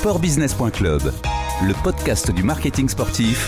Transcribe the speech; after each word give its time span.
Sportbusiness.club, 0.00 1.02
le 1.62 1.82
podcast 1.84 2.30
du 2.30 2.42
marketing 2.42 2.88
sportif. 2.88 3.46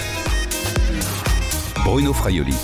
Bruno 1.83 2.13
Fraioli. 2.13 2.55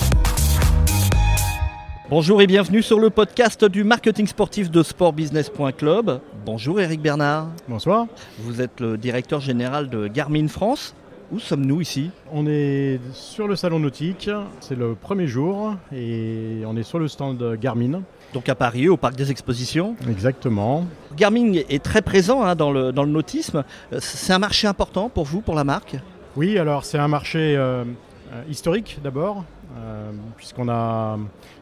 Bonjour 2.11 2.43
et 2.43 2.47
bienvenue 2.47 2.83
sur 2.83 3.01
le 3.01 3.09
podcast 3.09 3.65
du 3.65 3.85
marketing 3.85 4.27
sportif 4.27 4.71
de 4.71 4.83
sportbusiness.club. 4.83 6.21
Bonjour 6.45 6.79
Eric 6.83 7.01
Bernard. 7.01 7.49
Bonsoir. 7.67 8.09
Vous 8.41 8.61
êtes 8.61 8.79
le 8.81 8.99
directeur 8.99 9.41
général 9.41 9.89
de 9.89 10.07
Garmin 10.07 10.49
France. 10.49 10.95
Où 11.33 11.39
sommes-nous 11.39 11.81
ici? 11.81 12.11
On 12.31 12.47
est 12.47 13.01
sur 13.15 13.49
le 13.49 13.57
salon 13.57 13.79
nautique, 13.79 14.29
c'est 14.61 14.77
le 14.77 14.97
premier 14.97 15.27
jour 15.27 15.77
et 15.95 16.63
on 16.67 16.77
est 16.77 16.83
sur 16.83 16.99
le 16.99 17.09
stand 17.09 17.57
Garmin. 17.59 18.03
Donc 18.35 18.49
à 18.49 18.55
Paris, 18.55 18.89
au 18.89 18.97
parc 18.97 19.17
des 19.17 19.31
expositions. 19.31 19.97
Exactement. 20.09 20.87
Garmin 21.17 21.53
est 21.55 21.83
très 21.83 22.03
présent 22.03 22.43
hein, 22.43 22.55
dans, 22.55 22.71
le, 22.71 22.93
dans 22.93 23.05
le 23.05 23.11
nautisme. 23.11 23.65
C'est 23.99 24.33
un 24.33 24.39
marché 24.39 24.67
important 24.67 25.09
pour 25.09 25.25
vous, 25.25 25.41
pour 25.41 25.55
la 25.55 25.65
marque? 25.65 25.97
Oui, 26.37 26.59
alors 26.59 26.85
c'est 26.85 26.99
un 26.99 27.09
marché 27.09 27.57
euh, 27.57 27.85
euh, 28.33 28.43
historique 28.51 28.99
d'abord, 29.03 29.45
euh, 29.79 30.11
puisqu'on 30.37 30.69
a 30.69 31.19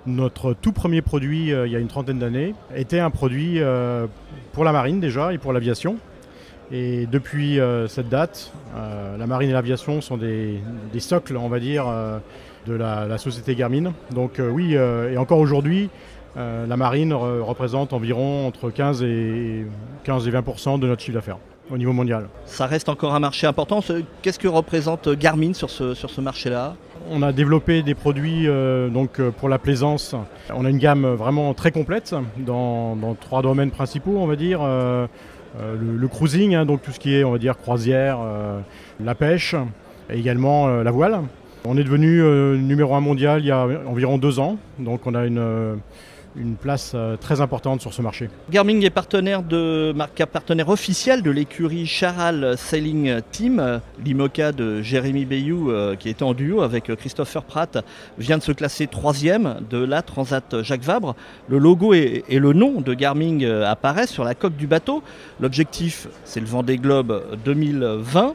notre 0.06 0.54
tout 0.54 0.72
premier 0.72 1.02
produit 1.02 1.52
euh, 1.52 1.66
il 1.66 1.72
y 1.72 1.76
a 1.76 1.78
une 1.78 1.88
trentaine 1.88 2.18
d'années, 2.18 2.54
était 2.74 2.98
un 2.98 3.10
produit 3.10 3.60
euh, 3.60 4.06
pour 4.52 4.64
la 4.64 4.72
marine 4.72 5.00
déjà 5.00 5.32
et 5.32 5.38
pour 5.38 5.52
l'aviation. 5.52 5.96
Et 6.72 7.06
depuis 7.06 7.60
euh, 7.60 7.86
cette 7.86 8.08
date, 8.08 8.52
euh, 8.74 9.16
la 9.16 9.26
marine 9.26 9.50
et 9.50 9.52
l'aviation 9.52 10.00
sont 10.00 10.16
des, 10.16 10.60
des, 10.92 11.00
socles, 11.00 11.36
on 11.36 11.48
va 11.48 11.60
dire, 11.60 11.86
euh, 11.86 12.18
de 12.66 12.74
la, 12.74 13.06
la, 13.06 13.18
société 13.18 13.54
Garmin. 13.54 13.92
Donc 14.10 14.40
euh, 14.40 14.50
oui, 14.50 14.76
euh, 14.76 15.12
et 15.12 15.16
encore 15.16 15.38
aujourd'hui, 15.38 15.90
euh, 16.36 16.66
la 16.66 16.76
marine 16.76 17.12
re 17.12 17.44
représente 17.46 17.92
environ 17.92 18.46
entre 18.46 18.70
15 18.70 19.02
et, 19.02 19.66
15 20.04 20.28
et 20.28 20.30
20% 20.30 20.78
de 20.78 20.86
notre 20.86 21.02
chiffre 21.02 21.14
d'affaires 21.14 21.38
au 21.70 21.78
niveau 21.78 21.92
mondial. 21.92 22.28
Ça 22.44 22.66
reste 22.66 22.88
encore 22.88 23.14
un 23.14 23.20
marché 23.20 23.46
important. 23.46 23.80
Qu'est-ce 24.22 24.38
que 24.38 24.48
représente 24.48 25.08
Garmin 25.08 25.52
sur 25.52 25.70
ce, 25.70 25.94
sur 25.94 26.10
ce 26.10 26.20
marché-là? 26.20 26.76
On 27.10 27.22
a 27.22 27.32
développé 27.32 27.82
des 27.82 27.94
produits 27.94 28.48
euh, 28.48 28.88
donc 28.88 29.20
pour 29.20 29.48
la 29.48 29.58
plaisance. 29.58 30.14
On 30.54 30.64
a 30.64 30.70
une 30.70 30.78
gamme 30.78 31.06
vraiment 31.06 31.54
très 31.54 31.70
complète 31.70 32.14
dans, 32.38 32.96
dans 32.96 33.14
trois 33.14 33.42
domaines 33.42 33.70
principaux, 33.70 34.16
on 34.16 34.26
va 34.26 34.36
dire. 34.36 34.60
Euh, 35.60 35.74
le, 35.80 35.96
le, 35.96 36.08
cruising, 36.08 36.54
hein, 36.54 36.66
donc 36.66 36.82
tout 36.82 36.92
ce 36.92 36.98
qui 36.98 37.14
est, 37.14 37.24
on 37.24 37.32
va 37.32 37.38
dire, 37.38 37.56
croisière, 37.56 38.18
euh, 38.20 38.60
la 39.02 39.14
pêche, 39.14 39.54
et 40.10 40.18
également 40.18 40.68
euh, 40.68 40.82
la 40.82 40.90
voile. 40.90 41.20
On 41.64 41.76
est 41.76 41.84
devenu 41.84 42.20
euh, 42.20 42.56
numéro 42.56 42.94
un 42.94 43.00
mondial 43.00 43.40
il 43.40 43.46
y 43.46 43.50
a 43.50 43.66
environ 43.86 44.18
deux 44.18 44.38
ans, 44.38 44.56
donc 44.78 45.06
on 45.06 45.14
a 45.14 45.26
une 45.26 45.78
une 46.38 46.56
place 46.56 46.92
euh, 46.94 47.16
très 47.16 47.40
importante 47.40 47.80
sur 47.80 47.92
ce 47.92 48.02
marché. 48.02 48.28
Garmin 48.50 48.80
est 48.80 48.90
partenaire 48.90 49.42
de 49.42 49.94
partenaire 50.32 50.68
officiel 50.68 51.22
de 51.22 51.30
l'écurie 51.30 51.86
Charal 51.86 52.56
Sailing 52.56 53.20
Team. 53.30 53.80
L'IMOCA 54.04 54.52
de 54.52 54.82
Jérémy 54.82 55.24
Bayou, 55.24 55.70
euh, 55.70 55.96
qui 55.96 56.08
est 56.08 56.22
en 56.22 56.34
duo 56.34 56.62
avec 56.62 56.94
Christopher 56.96 57.44
Pratt, 57.44 57.84
vient 58.18 58.38
de 58.38 58.42
se 58.42 58.52
classer 58.52 58.86
troisième 58.86 59.60
de 59.70 59.78
la 59.78 60.02
Transat 60.02 60.62
Jacques 60.62 60.84
Vabre. 60.84 61.16
Le 61.48 61.58
logo 61.58 61.94
et, 61.94 62.24
le 62.28 62.52
nom 62.52 62.80
de 62.80 62.94
Garmin 62.94 63.40
euh, 63.42 63.66
apparaissent 63.66 64.12
sur 64.12 64.24
la 64.24 64.34
coque 64.34 64.56
du 64.56 64.66
bateau. 64.66 65.02
L'objectif, 65.40 66.08
c'est 66.24 66.40
le 66.40 66.46
Vendée 66.46 66.76
Globe 66.76 67.22
2020. 67.44 68.34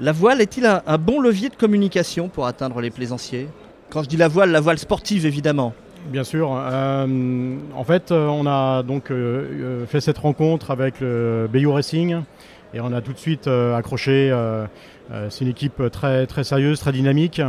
La 0.00 0.12
voile 0.12 0.40
est-il 0.40 0.64
un 0.64 0.98
bon 0.98 1.20
levier 1.20 1.48
de 1.48 1.56
communication 1.56 2.28
pour 2.28 2.46
atteindre 2.46 2.80
les 2.80 2.90
plaisanciers? 2.90 3.48
Quand 3.90 4.02
je 4.02 4.08
dis 4.08 4.16
la 4.16 4.28
voile, 4.28 4.50
la 4.50 4.60
voile 4.60 4.78
sportive 4.78 5.26
évidemment. 5.26 5.72
Bien 6.06 6.24
sûr. 6.24 6.50
Euh, 6.54 7.56
en 7.74 7.84
fait, 7.84 8.12
on 8.12 8.46
a 8.46 8.82
donc 8.82 9.10
euh, 9.10 9.84
fait 9.86 10.00
cette 10.00 10.18
rencontre 10.18 10.70
avec 10.70 11.00
le 11.00 11.48
Bayou 11.52 11.72
Racing 11.72 12.22
et 12.72 12.80
on 12.80 12.92
a 12.92 13.00
tout 13.00 13.12
de 13.12 13.18
suite 13.18 13.46
euh, 13.46 13.76
accroché. 13.76 14.34
c'est 15.28 15.44
une 15.44 15.50
équipe 15.50 15.82
très, 15.90 16.26
très 16.26 16.44
sérieuse, 16.44 16.80
très 16.80 16.92
dynamique. 16.92 17.42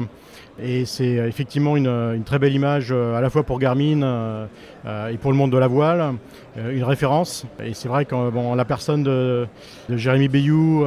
Et 0.62 0.84
c'est 0.84 1.14
effectivement 1.14 1.78
une, 1.78 1.88
une, 1.88 2.26
très 2.26 2.38
belle 2.38 2.54
image 2.54 2.92
à 2.92 3.22
la 3.22 3.30
fois 3.30 3.44
pour 3.44 3.60
Garmin 3.60 4.48
et 4.86 5.18
pour 5.18 5.32
le 5.32 5.38
monde 5.38 5.54
de 5.54 5.58
la 5.58 5.68
voile, 5.68 6.16
une 6.58 6.84
référence. 6.84 7.46
Et 7.64 7.74
c'est 7.74 7.88
vrai 7.88 8.04
que 8.04 8.30
bon, 8.30 8.56
la 8.56 8.66
personne 8.66 9.02
de, 9.02 9.48
de 9.88 9.96
Jérémy 9.96 10.28
Bayou, 10.28 10.86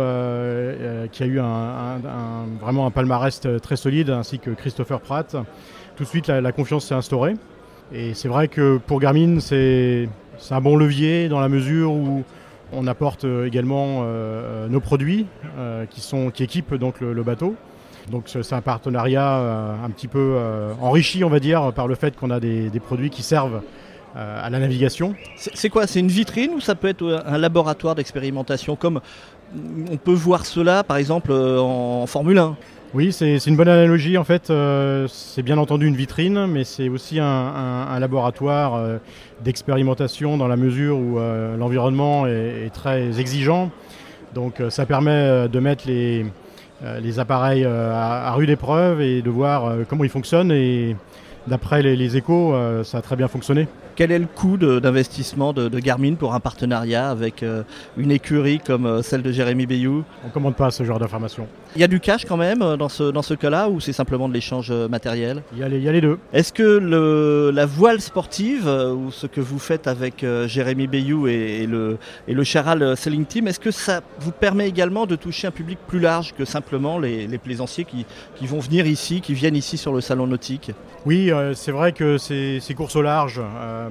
qui 1.10 1.22
a 1.22 1.26
eu 1.26 1.40
un, 1.40 1.44
un, 1.44 1.96
un, 2.04 2.46
vraiment 2.60 2.84
un 2.86 2.90
palmarès 2.90 3.40
très 3.62 3.76
solide, 3.76 4.10
ainsi 4.10 4.38
que 4.38 4.50
Christopher 4.50 5.00
Pratt, 5.00 5.36
tout 5.96 6.04
de 6.04 6.08
suite 6.08 6.28
la, 6.28 6.52
confiance 6.52 6.86
s'est 6.86 6.94
instaurée. 6.94 7.34
Et 7.92 8.14
c'est 8.14 8.28
vrai 8.28 8.48
que 8.48 8.78
pour 8.78 9.00
Garmin, 9.00 9.38
c'est 9.40 10.08
un 10.50 10.60
bon 10.60 10.76
levier 10.76 11.28
dans 11.28 11.40
la 11.40 11.48
mesure 11.48 11.92
où 11.92 12.24
on 12.72 12.86
apporte 12.86 13.24
également 13.24 14.02
euh, 14.02 14.66
nos 14.68 14.80
produits 14.80 15.26
euh, 15.58 15.84
qui, 15.86 16.42
équipent 16.42 16.74
donc 16.74 17.00
le, 17.00 17.22
bateau. 17.22 17.54
Donc 18.10 18.24
c'est 18.26 18.52
un 18.52 18.60
partenariat 18.60 19.36
euh, 19.38 19.84
un 19.84 19.90
petit 19.90 20.08
peu 20.08 20.34
euh, 20.36 20.72
enrichi, 20.80 21.24
on 21.24 21.28
va 21.28 21.40
dire, 21.40 21.72
par 21.72 21.86
le 21.86 21.94
fait 21.94 22.16
qu'on 22.16 22.30
a 22.30 22.40
des, 22.40 22.68
des, 22.68 22.80
produits 22.80 23.10
qui 23.10 23.22
servent 23.22 23.62
euh, 24.16 24.46
à 24.46 24.50
la 24.50 24.58
navigation. 24.58 25.14
C'est 25.36 25.68
quoi? 25.68 25.86
C'est 25.86 26.00
une 26.00 26.08
vitrine 26.08 26.52
ou 26.54 26.60
ça 26.60 26.74
peut 26.74 26.88
être 26.88 27.22
un 27.24 27.38
laboratoire 27.38 27.94
d'expérimentation 27.94 28.76
comme 28.76 29.00
on 29.90 29.96
peut 29.96 30.12
voir 30.12 30.46
cela 30.46 30.82
par 30.84 30.96
exemple 30.96 31.32
en 31.32 32.06
Formule 32.06 32.38
1 32.38 32.56
oui, 32.94 33.10
c'est 33.10 33.38
une 33.46 33.56
bonne 33.56 33.68
analogie. 33.70 34.18
En 34.18 34.24
fait, 34.24 34.50
euh, 34.50 35.08
c'est 35.08 35.42
bien 35.42 35.56
entendu 35.56 35.86
une 35.86 35.96
vitrine, 35.96 36.44
mais 36.44 36.62
c'est 36.62 36.90
aussi 36.90 37.18
un, 37.18 37.98
laboratoire 37.98 38.74
euh, 38.74 38.98
d'expérimentation 39.42 40.36
dans 40.36 40.46
la 40.46 40.56
mesure 40.56 40.98
où 40.98 41.18
euh, 41.18 41.56
l'environnement 41.56 42.26
est, 42.26 42.68
très 42.74 43.18
exigeant. 43.18 43.70
Donc, 44.34 44.60
euh, 44.60 44.70
ça 44.70 44.86
permet 44.86 45.10
euh, 45.10 45.48
de 45.48 45.60
mettre 45.60 45.86
les, 45.86 46.26
euh, 46.84 47.18
appareils 47.18 47.64
à, 47.64 48.32
rude 48.32 48.50
épreuve 48.50 49.00
et 49.00 49.22
de 49.22 49.30
voir 49.30 49.74
comment 49.88 50.04
ils 50.04 50.10
fonctionnent. 50.10 50.52
Et 50.52 50.96
d'après 51.46 51.82
les, 51.82 52.16
échos, 52.16 52.54
ça 52.82 52.98
a 52.98 53.02
très 53.02 53.16
bien 53.16 53.28
fonctionné. 53.28 53.68
Quel 53.94 54.10
est 54.10 54.18
le 54.18 54.26
coût 54.26 54.56
d'investissement 54.56 55.52
de, 55.52 55.64
de, 55.64 55.68
de, 55.68 55.78
Garmin 55.78 56.14
pour 56.14 56.34
un 56.34 56.40
partenariat 56.40 57.10
avec 57.10 57.42
euh, 57.42 57.62
une 57.96 58.10
écurie 58.10 58.58
comme 58.58 58.86
euh, 58.86 59.02
celle 59.02 59.22
de 59.22 59.30
Jérémy 59.32 59.66
Bayou? 59.66 60.04
On 60.24 60.28
ne 60.28 60.32
commande 60.32 60.56
pas 60.56 60.70
ce 60.70 60.82
genre 60.82 60.98
d'informations. 60.98 61.46
Il 61.74 61.80
y 61.80 61.84
a 61.84 61.88
du 61.88 62.00
cash 62.00 62.24
quand 62.24 62.36
même 62.36 62.62
euh, 62.62 62.76
dans 62.76 62.88
ce, 62.88 63.10
dans 63.10 63.22
ce 63.22 63.34
cas-là 63.34 63.68
ou 63.68 63.80
c'est 63.80 63.92
simplement 63.92 64.28
de 64.28 64.34
l'échange 64.34 64.72
matériel? 64.72 65.42
Il 65.52 65.58
y, 65.58 65.62
a 65.62 65.68
les, 65.68 65.76
il 65.76 65.82
y 65.82 65.88
a 65.88 65.92
les 65.92 66.00
deux. 66.00 66.18
Est-ce 66.32 66.52
que 66.52 66.62
le, 66.62 67.50
la 67.52 67.66
voile 67.66 68.00
sportive 68.00 68.66
ou 68.66 69.10
ce 69.10 69.26
que 69.26 69.40
vous 69.40 69.58
faites 69.58 69.86
avec 69.86 70.24
Jérémy 70.46 70.86
Bayou 70.86 71.28
et, 71.28 71.62
et, 71.62 71.66
le, 71.66 71.98
et 72.28 72.34
le 72.34 72.44
Charal 72.44 72.96
Selling 72.96 73.26
Team, 73.26 73.48
est-ce 73.48 73.60
que 73.60 73.70
ça 73.70 74.00
vous 74.20 74.32
permet 74.32 74.68
également 74.68 75.06
de 75.06 75.16
toucher 75.16 75.48
un 75.48 75.50
public 75.50 75.78
plus 75.86 76.00
large 76.00 76.34
que 76.36 76.44
simplement 76.44 76.98
les, 76.98 77.26
les 77.26 77.38
plaisanciers 77.38 77.84
qui, 77.84 78.06
qui, 78.36 78.46
vont 78.46 78.60
venir 78.60 78.86
ici, 78.86 79.20
qui 79.20 79.34
viennent 79.34 79.56
ici 79.56 79.76
sur 79.76 79.92
le 79.92 80.00
salon 80.00 80.26
nautique? 80.26 80.70
Oui, 81.04 81.30
c'est 81.54 81.72
vrai 81.72 81.92
que 81.92 82.16
ces, 82.16 82.58
ces 82.60 82.74
courses 82.74 82.96
au 82.96 83.02
large 83.02 83.40
euh, 83.40 83.81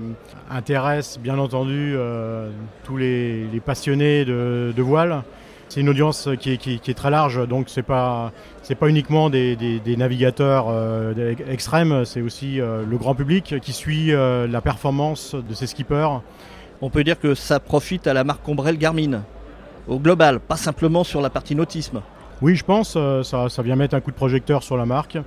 intéresse 0.50 1.20
bien 1.20 1.38
entendu 1.38 1.94
euh, 1.96 2.50
tous 2.84 2.98
les, 2.98 3.46
les, 3.48 3.60
passionnés 3.60 4.26
de, 4.26 4.74
de 4.76 4.82
voile. 4.82 5.24
C'est 5.70 5.80
une 5.80 5.88
audience 5.88 6.28
qui 6.40 6.52
est, 6.52 6.58
qui, 6.58 6.80
qui 6.80 6.92
est, 6.92 6.96
très 6.96 7.10
large, 7.10 7.48
donc 7.48 7.70
c'est 7.70 7.82
pas 7.82 8.34
c'est 8.62 8.76
pas 8.76 8.90
uniquement 8.90 9.30
des, 9.30 9.56
des, 9.56 9.80
des 9.80 9.96
navigateurs 9.96 10.66
euh, 10.70 11.34
extrêmes, 11.50 12.04
c'est 12.04 12.22
aussi 12.22 12.60
euh, 12.60 12.84
le 12.86 12.98
grand 12.98 13.16
public 13.16 13.56
qui 13.62 13.72
suit 13.72 14.12
euh, 14.12 14.48
la 14.48 14.60
performance 14.60 15.34
de 15.34 15.54
ces 15.54 15.68
skippers. 15.68 16.20
On 16.82 16.90
peut 16.90 17.06
dire 17.06 17.18
que 17.18 17.36
ça 17.36 17.62
profite 17.62 18.06
à 18.08 18.14
la 18.14 18.26
marque 18.26 18.46
Ombrelle 18.50 18.78
Garmin 18.78 19.24
au 19.88 19.98
global, 19.98 20.40
pas 20.42 20.58
simplement 20.58 21.06
sur 21.06 21.22
la 21.22 21.30
partie 21.30 21.56
nautisme. 21.56 22.02
Oui, 22.42 22.56
je 22.56 22.66
pense 22.66 22.96
euh, 22.98 23.24
ça, 23.24 23.50
ça 23.50 23.62
vient 23.62 23.76
mettre 23.76 23.96
un 23.96 24.02
coup 24.02 24.12
de 24.12 24.16
projecteur 24.16 24.64
sur 24.64 24.76
la 24.76 24.86
marque. 24.86 25.18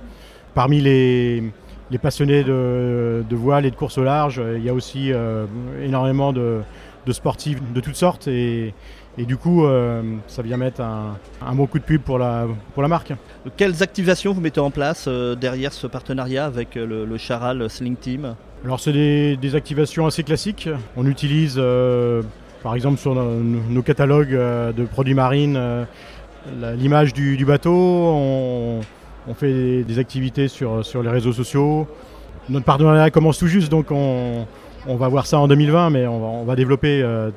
Parmi 0.53 0.79
les 0.79 1.43
les 1.91 1.97
passionnés 1.97 2.43
de, 2.43 3.23
de, 3.29 3.35
voile 3.35 3.65
et 3.65 3.71
de 3.71 3.75
course 3.75 3.97
au 3.97 4.03
large. 4.03 4.41
Il 4.55 4.63
y 4.63 4.69
a 4.69 4.73
aussi 4.73 5.11
euh, 5.11 5.45
énormément 5.83 6.33
de, 6.33 6.61
de, 7.05 7.11
sportifs 7.11 7.59
de 7.73 7.79
toutes 7.79 7.95
sortes 7.95 8.27
et, 8.27 8.73
et 9.17 9.25
du 9.25 9.37
coup, 9.37 9.65
euh, 9.65 10.01
ça 10.27 10.41
vient 10.41 10.57
mettre 10.57 10.81
un, 10.81 11.17
un, 11.41 11.55
bon 11.55 11.67
coup 11.67 11.79
de 11.79 11.83
pub 11.83 12.01
pour 12.01 12.19
la, 12.19 12.47
pour 12.73 12.81
la 12.81 12.89
marque. 12.89 13.13
Quelles 13.55 13.81
activations 13.81 14.33
vous 14.33 14.41
mettez 14.41 14.59
en 14.59 14.71
place 14.71 15.05
euh, 15.07 15.35
derrière 15.35 15.71
ce 15.71 15.87
partenariat 15.87 16.45
avec 16.45 16.75
le, 16.75 17.05
le 17.05 17.17
Charal 17.17 17.69
Sling 17.69 17.95
Team? 17.95 18.35
Alors, 18.65 18.79
c'est 18.79 18.91
des, 18.91 19.37
des, 19.37 19.55
activations 19.55 20.05
assez 20.05 20.23
classiques. 20.23 20.67
On 20.97 21.05
utilise, 21.05 21.55
euh, 21.57 22.23
par 22.61 22.75
exemple, 22.75 22.97
sur 22.97 23.15
nos, 23.15 23.39
nos 23.39 23.81
catalogues 23.83 24.33
de 24.33 24.85
produits 24.85 25.13
marines, 25.13 25.85
l'image 26.75 27.13
du, 27.13 27.37
du, 27.37 27.45
bateau. 27.45 27.71
On, 27.71 28.81
on 29.27 29.33
fait 29.33 29.83
des 29.83 29.99
activités 29.99 30.47
sur, 30.47 30.83
les 31.01 31.09
réseaux 31.09 31.33
sociaux. 31.33 31.87
Notre 32.49 32.65
partenariat 32.65 33.09
commence 33.09 33.37
tout 33.37 33.47
juste, 33.47 33.69
donc 33.69 33.87
on, 33.91 34.45
va 34.87 35.07
voir 35.07 35.25
ça 35.25 35.39
en 35.39 35.47
2020, 35.47 35.89
mais 35.89 36.07
on 36.07 36.19
va, 36.19 36.27
on 36.27 36.43
va 36.45 36.55
développer 36.55 37.01
euh, 37.01 37.31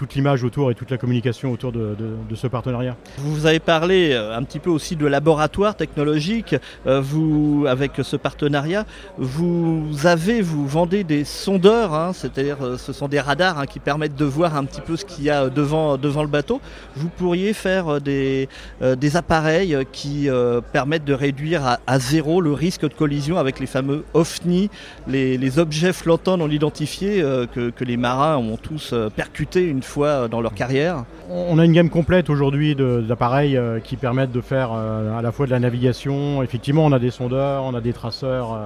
toute 0.00 0.14
l'image 0.14 0.44
autour 0.44 0.70
et 0.70 0.74
toute 0.74 0.90
la 0.90 0.96
communication 0.96 1.52
autour 1.52 1.72
de, 1.72 1.94
ce 2.34 2.46
partenariat. 2.46 2.96
Vous 3.18 3.44
avez 3.44 3.58
parlé 3.58 4.14
un 4.14 4.42
petit 4.44 4.58
peu 4.58 4.70
aussi 4.70 4.96
de 4.96 5.06
laboratoire 5.06 5.74
technologique. 5.74 6.56
vous, 6.86 7.66
avec 7.68 7.92
ce 8.02 8.16
partenariat, 8.16 8.86
vous 9.18 9.84
avez, 10.04 10.40
vous 10.40 10.66
vendez 10.66 11.04
des 11.04 11.24
sondeurs, 11.24 11.92
hein, 11.92 12.12
c'est-à-dire 12.14 12.56
ce 12.78 12.94
sont 12.94 13.08
des 13.08 13.20
radars 13.20 13.58
hein, 13.58 13.66
qui 13.66 13.78
permettent 13.78 14.16
de 14.16 14.24
voir 14.24 14.56
un 14.56 14.64
petit 14.64 14.80
peu 14.80 14.96
ce 14.96 15.04
qu'il 15.04 15.24
y 15.24 15.28
a 15.28 15.50
devant, 15.50 15.98
devant 15.98 16.22
le 16.22 16.30
bateau. 16.30 16.62
Vous 16.96 17.10
pourriez 17.10 17.52
faire 17.52 18.00
des, 18.00 18.48
des 18.80 19.16
appareils 19.18 19.76
qui 19.92 20.30
permettent 20.72 21.04
de 21.04 21.12
réduire 21.12 21.78
à, 21.86 21.98
zéro 21.98 22.40
le 22.40 22.54
risque 22.54 22.88
de 22.88 22.94
collision 22.94 23.36
avec 23.36 23.60
les 23.60 23.66
fameux 23.66 24.04
OFNI, 24.14 24.70
les, 25.06 25.58
objets 25.58 25.92
flottants 25.92 26.38
non 26.38 26.48
identifiés 26.48 27.20
que, 27.52 27.68
que, 27.68 27.84
les 27.84 27.98
marins 27.98 28.38
ont 28.38 28.56
tous 28.56 28.94
percutés 29.14 29.66
une 29.66 29.82
fois 29.90 30.28
dans 30.28 30.40
leur 30.40 30.54
carrière. 30.54 31.04
On 31.28 31.58
a 31.58 31.64
une 31.64 31.72
gamme 31.72 31.90
complète 31.90 32.30
aujourd'hui 32.30 32.74
d'appareils 32.74 33.60
qui 33.84 33.96
permettent 33.96 34.32
de 34.32 34.40
faire 34.40 34.72
à 34.72 35.20
la 35.22 35.32
fois 35.32 35.46
de 35.46 35.50
la 35.50 35.58
navigation. 35.58 36.42
Effectivement, 36.42 36.84
on 36.84 36.92
a 36.92 36.98
des 36.98 37.10
sondeurs, 37.10 37.64
on 37.64 37.74
a 37.74 37.80
des 37.80 37.92
traceurs 37.92 38.58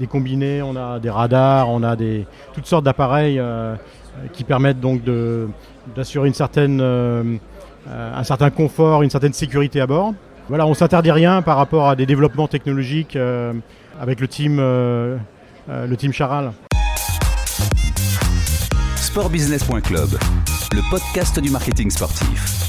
des 0.00 0.06
combinés, 0.06 0.62
on 0.62 0.74
a 0.74 0.98
des 0.98 1.10
radars, 1.10 1.68
on 1.68 1.82
a 1.82 1.94
des, 1.94 2.26
toutes 2.54 2.66
sortes 2.66 2.84
d'appareils 2.84 3.38
euh, 3.38 3.76
qui 4.32 4.42
permettent 4.44 4.80
donc 4.80 5.02
d'assurer 5.94 6.26
une 6.26 6.34
certaine, 6.34 6.80
euh, 6.80 7.36
un 7.86 8.24
certain 8.24 8.50
confort, 8.50 9.02
une 9.02 9.10
certaine 9.10 9.34
sécurité 9.34 9.80
à 9.80 9.86
bord. 9.86 10.14
Voilà, 10.48 10.66
on 10.66 10.74
s'interdit 10.74 11.12
rien 11.12 11.42
par 11.42 11.56
rapport 11.58 11.88
à 11.88 11.94
des 11.94 12.06
développements 12.06 12.48
technologiques 12.48 13.14
euh, 13.14 13.52
avec 14.00 14.18
le 14.20 14.26
team, 14.26 14.56
le 14.56 15.94
team 15.96 16.12
Charal. 16.12 16.52
Sportbusiness.club, 18.96 20.08
le 20.72 20.82
podcast 20.88 21.40
du 21.40 21.50
marketing 21.50 21.90
sportif. 21.90 22.68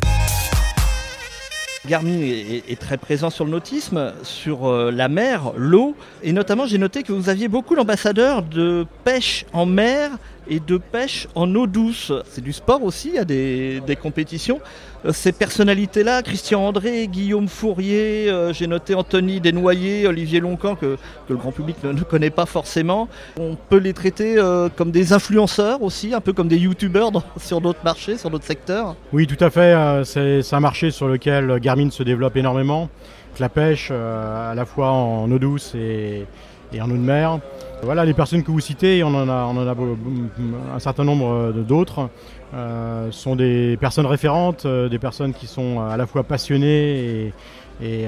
Garmin 1.87 2.19
est, 2.21 2.79
très 2.79 2.97
présent 2.97 3.29
sur 3.29 3.45
le 3.45 3.51
nautisme, 3.51 4.13
sur 4.23 4.67
euh, 4.67 4.91
la 4.91 5.07
mer, 5.07 5.51
l'eau, 5.55 5.95
et 6.23 6.31
notamment 6.31 6.65
j'ai 6.65 6.77
noté 6.77 7.03
que 7.03 7.11
vous 7.11 7.29
aviez 7.29 7.47
beaucoup 7.47 7.75
d'ambassadeurs 7.75 8.43
de 8.43 8.85
pêche 9.03 9.45
en 9.53 9.65
mer 9.65 10.11
et 10.47 10.59
de 10.59 10.77
pêche 10.77 11.27
en 11.35 11.53
eau 11.55 11.67
douce. 11.67 12.11
C'est 12.25 12.41
du 12.41 12.53
sport 12.53 12.83
aussi, 12.83 13.09
il 13.09 13.15
y 13.15 13.19
a 13.19 13.25
des, 13.25 13.97
compétitions. 14.01 14.59
Euh, 15.05 15.11
ces 15.13 15.31
personnalités-là, 15.31 16.21
Christian 16.21 16.65
André, 16.65 17.07
Guillaume 17.07 17.47
Fourier, 17.47 18.29
euh, 18.29 18.53
j'ai 18.53 18.67
noté 18.67 18.95
Anthony 18.95 19.39
Desnoyers, 19.39 20.07
Olivier 20.07 20.39
Loncan, 20.39 20.75
que, 20.75 20.97
le 21.29 21.35
grand 21.35 21.51
public 21.51 21.77
ne, 21.83 22.01
connaît 22.01 22.29
pas 22.29 22.45
forcément. 22.45 23.07
On 23.39 23.55
peut 23.55 23.77
les 23.77 23.93
traiter 23.93 24.37
euh, 24.37 24.69
comme 24.75 24.91
des 24.91 25.13
influenceurs 25.13 25.81
aussi, 25.81 26.13
un 26.13 26.21
peu 26.21 26.33
comme 26.33 26.47
des 26.47 26.57
youtubeurs 26.57 27.11
sur 27.37 27.61
d'autres 27.61 27.83
marchés, 27.83 28.17
sur 28.17 28.29
d'autres 28.29 28.45
secteurs. 28.45 28.95
Oui, 29.13 29.27
tout 29.27 29.43
à 29.43 29.49
fait. 29.49 29.75
C'est 30.05 30.53
un 30.53 30.59
marché 30.59 30.91
sur 30.91 31.07
lequel 31.07 31.59
Garmin 31.59 31.89
se 31.89 32.03
développe 32.03 32.35
énormément. 32.35 32.89
La 33.39 33.49
pêche, 33.49 33.89
à 33.91 34.53
la 34.55 34.65
fois 34.65 34.91
en 34.91 35.31
eau 35.31 35.39
douce 35.39 35.73
et 35.73 36.27
en 36.79 36.89
eau 36.91 36.93
de 36.93 36.97
mer. 36.97 37.39
Voilà, 37.83 38.05
les 38.05 38.13
personnes 38.13 38.43
que 38.43 38.51
vous 38.51 38.59
citez, 38.59 39.03
on 39.03 39.07
en 39.07 39.27
a, 39.27 39.51
un 40.75 40.79
certain 40.79 41.03
nombre 41.03 41.31
euh, 41.31 41.51
d'autres, 41.51 42.09
euh, 42.53 43.11
sont 43.11 43.35
des 43.35 43.75
personnes 43.77 44.05
référentes, 44.05 44.67
euh, 44.67 44.87
des 44.87 44.99
personnes 44.99 45.33
qui 45.33 45.47
sont 45.47 45.81
à 45.81 45.97
la 45.97 46.05
fois 46.05 46.23
passionnées 46.23 47.33
et, 47.81 48.07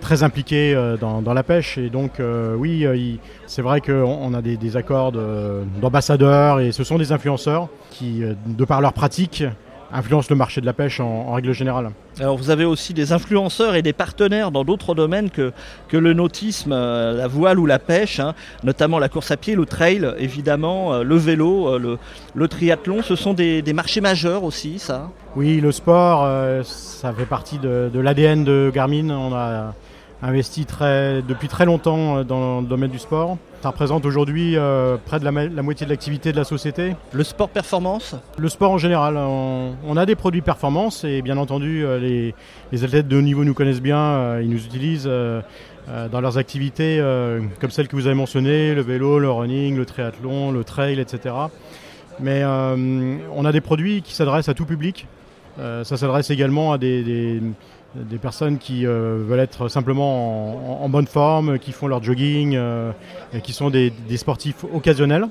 très 0.00 0.24
impliquées 0.24 0.74
dans, 1.00 1.34
la 1.34 1.42
pêche. 1.44 1.78
Et 1.78 1.90
donc, 1.90 2.20
oui, 2.56 3.20
c'est 3.46 3.62
vrai 3.62 3.80
qu'on 3.80 4.34
a 4.34 4.42
des 4.42 4.76
accords 4.76 5.12
d'ambassadeurs 5.12 6.58
et 6.58 6.72
ce 6.72 6.82
sont 6.82 6.98
des 6.98 7.12
influenceurs 7.12 7.68
qui, 7.90 8.22
de 8.46 8.64
par 8.64 8.80
leur 8.80 8.92
pratique, 8.92 9.44
influence 9.92 10.30
le 10.30 10.36
marché 10.36 10.60
de 10.60 10.66
la 10.66 10.72
pêche 10.72 11.00
en, 11.00 11.32
règle 11.32 11.52
générale. 11.52 11.90
Alors 12.20 12.36
vous 12.36 12.50
avez 12.50 12.64
aussi 12.64 12.94
des 12.94 13.12
influenceurs 13.12 13.74
et 13.74 13.82
des 13.82 13.92
partenaires 13.92 14.50
dans 14.50 14.64
d'autres 14.64 14.94
domaines 14.94 15.30
que, 15.30 15.52
que 15.88 15.96
le 15.96 16.12
nautisme, 16.12 16.72
euh, 16.72 17.14
la 17.14 17.26
voile 17.26 17.58
ou 17.58 17.66
la 17.66 17.78
pêche, 17.78 18.20
hein, 18.20 18.34
notamment 18.62 18.98
la 18.98 19.08
course 19.08 19.30
à 19.30 19.36
pied, 19.36 19.54
le 19.54 19.66
trail 19.66 20.08
évidemment, 20.18 20.92
euh, 20.92 21.02
le 21.02 21.16
vélo, 21.16 21.68
euh, 21.68 21.98
le, 22.34 22.48
triathlon, 22.48 23.02
ce 23.02 23.16
sont 23.16 23.34
des, 23.34 23.62
marchés 23.74 24.00
majeurs 24.00 24.44
aussi 24.44 24.78
ça? 24.78 25.10
Oui, 25.36 25.60
le 25.60 25.72
sport, 25.72 26.28
ça 26.64 27.12
fait 27.12 27.26
partie 27.26 27.58
de, 27.58 27.90
de 27.92 27.98
l'ADN 27.98 28.44
de 28.44 28.70
Garmin. 28.72 29.10
On 29.10 29.34
a 29.34 29.74
investi 30.24 30.64
très, 30.64 31.22
depuis 31.22 31.48
très 31.48 31.66
longtemps 31.66 32.18
euh, 32.18 32.24
dans 32.24 32.60
le 32.60 32.66
domaine 32.66 32.90
du 32.90 32.98
sport. 32.98 33.36
Ça 33.62 33.70
représente 33.70 34.04
aujourd'hui 34.04 34.56
euh, 34.56 34.96
près 35.04 35.20
de 35.20 35.24
la, 35.24 35.62
moitié 35.62 35.86
de 35.86 35.90
l'activité 35.90 36.32
de 36.32 36.36
la 36.36 36.44
société. 36.44 36.96
Le 37.12 37.24
sport 37.24 37.48
performance 37.48 38.16
Le 38.38 38.48
sport 38.48 38.70
en 38.70 38.78
général. 38.78 39.16
On, 39.16 39.96
a 39.96 40.06
des 40.06 40.16
produits 40.16 40.42
performance 40.42 41.04
et 41.04 41.22
bien 41.22 41.36
entendu 41.36 41.84
euh, 41.84 41.98
les, 41.98 42.34
les, 42.72 42.84
athlètes 42.84 43.08
de 43.08 43.16
haut 43.16 43.22
niveau 43.22 43.44
nous 43.44 43.54
connaissent 43.54 43.80
bien, 43.80 44.40
ils 44.40 44.48
nous 44.48 44.64
utilisent 44.64 45.08
dans 45.08 46.20
leurs 46.20 46.38
activités 46.38 46.98
comme 47.60 47.70
celles 47.70 47.88
que 47.88 47.96
vous 47.96 48.06
avez 48.06 48.14
mentionnées, 48.14 48.74
le 48.74 48.82
vélo, 48.82 49.18
le 49.18 49.30
running, 49.30 49.76
le 49.76 49.86
triathlon, 49.86 50.50
le 50.50 50.64
trail, 50.64 50.98
etc. 50.98 51.34
Mais 52.20 52.44
on 52.44 53.44
a 53.44 53.52
des 53.52 53.60
produits 53.60 54.02
qui 54.02 54.14
s'adressent 54.14 54.48
à 54.48 54.54
tout 54.54 54.66
public. 54.66 55.06
ça 55.58 55.96
s'adresse 55.96 56.30
également 56.30 56.72
à 56.72 56.78
des 56.78 57.02
des 57.02 57.40
personnes 58.20 58.58
qui 58.58 58.86
euh, 58.86 59.22
veulent 59.26 59.40
être 59.40 59.68
simplement 59.68 60.82
en, 60.82 60.88
bonne 60.88 61.06
forme, 61.06 61.58
qui 61.58 61.72
font 61.72 61.86
leur 61.86 62.02
jogging, 62.02 62.54
euh, 62.56 62.92
qui 63.42 63.52
sont 63.52 63.70
des, 63.70 63.92
sportifs 64.16 64.64
occasionnels. 64.72 65.26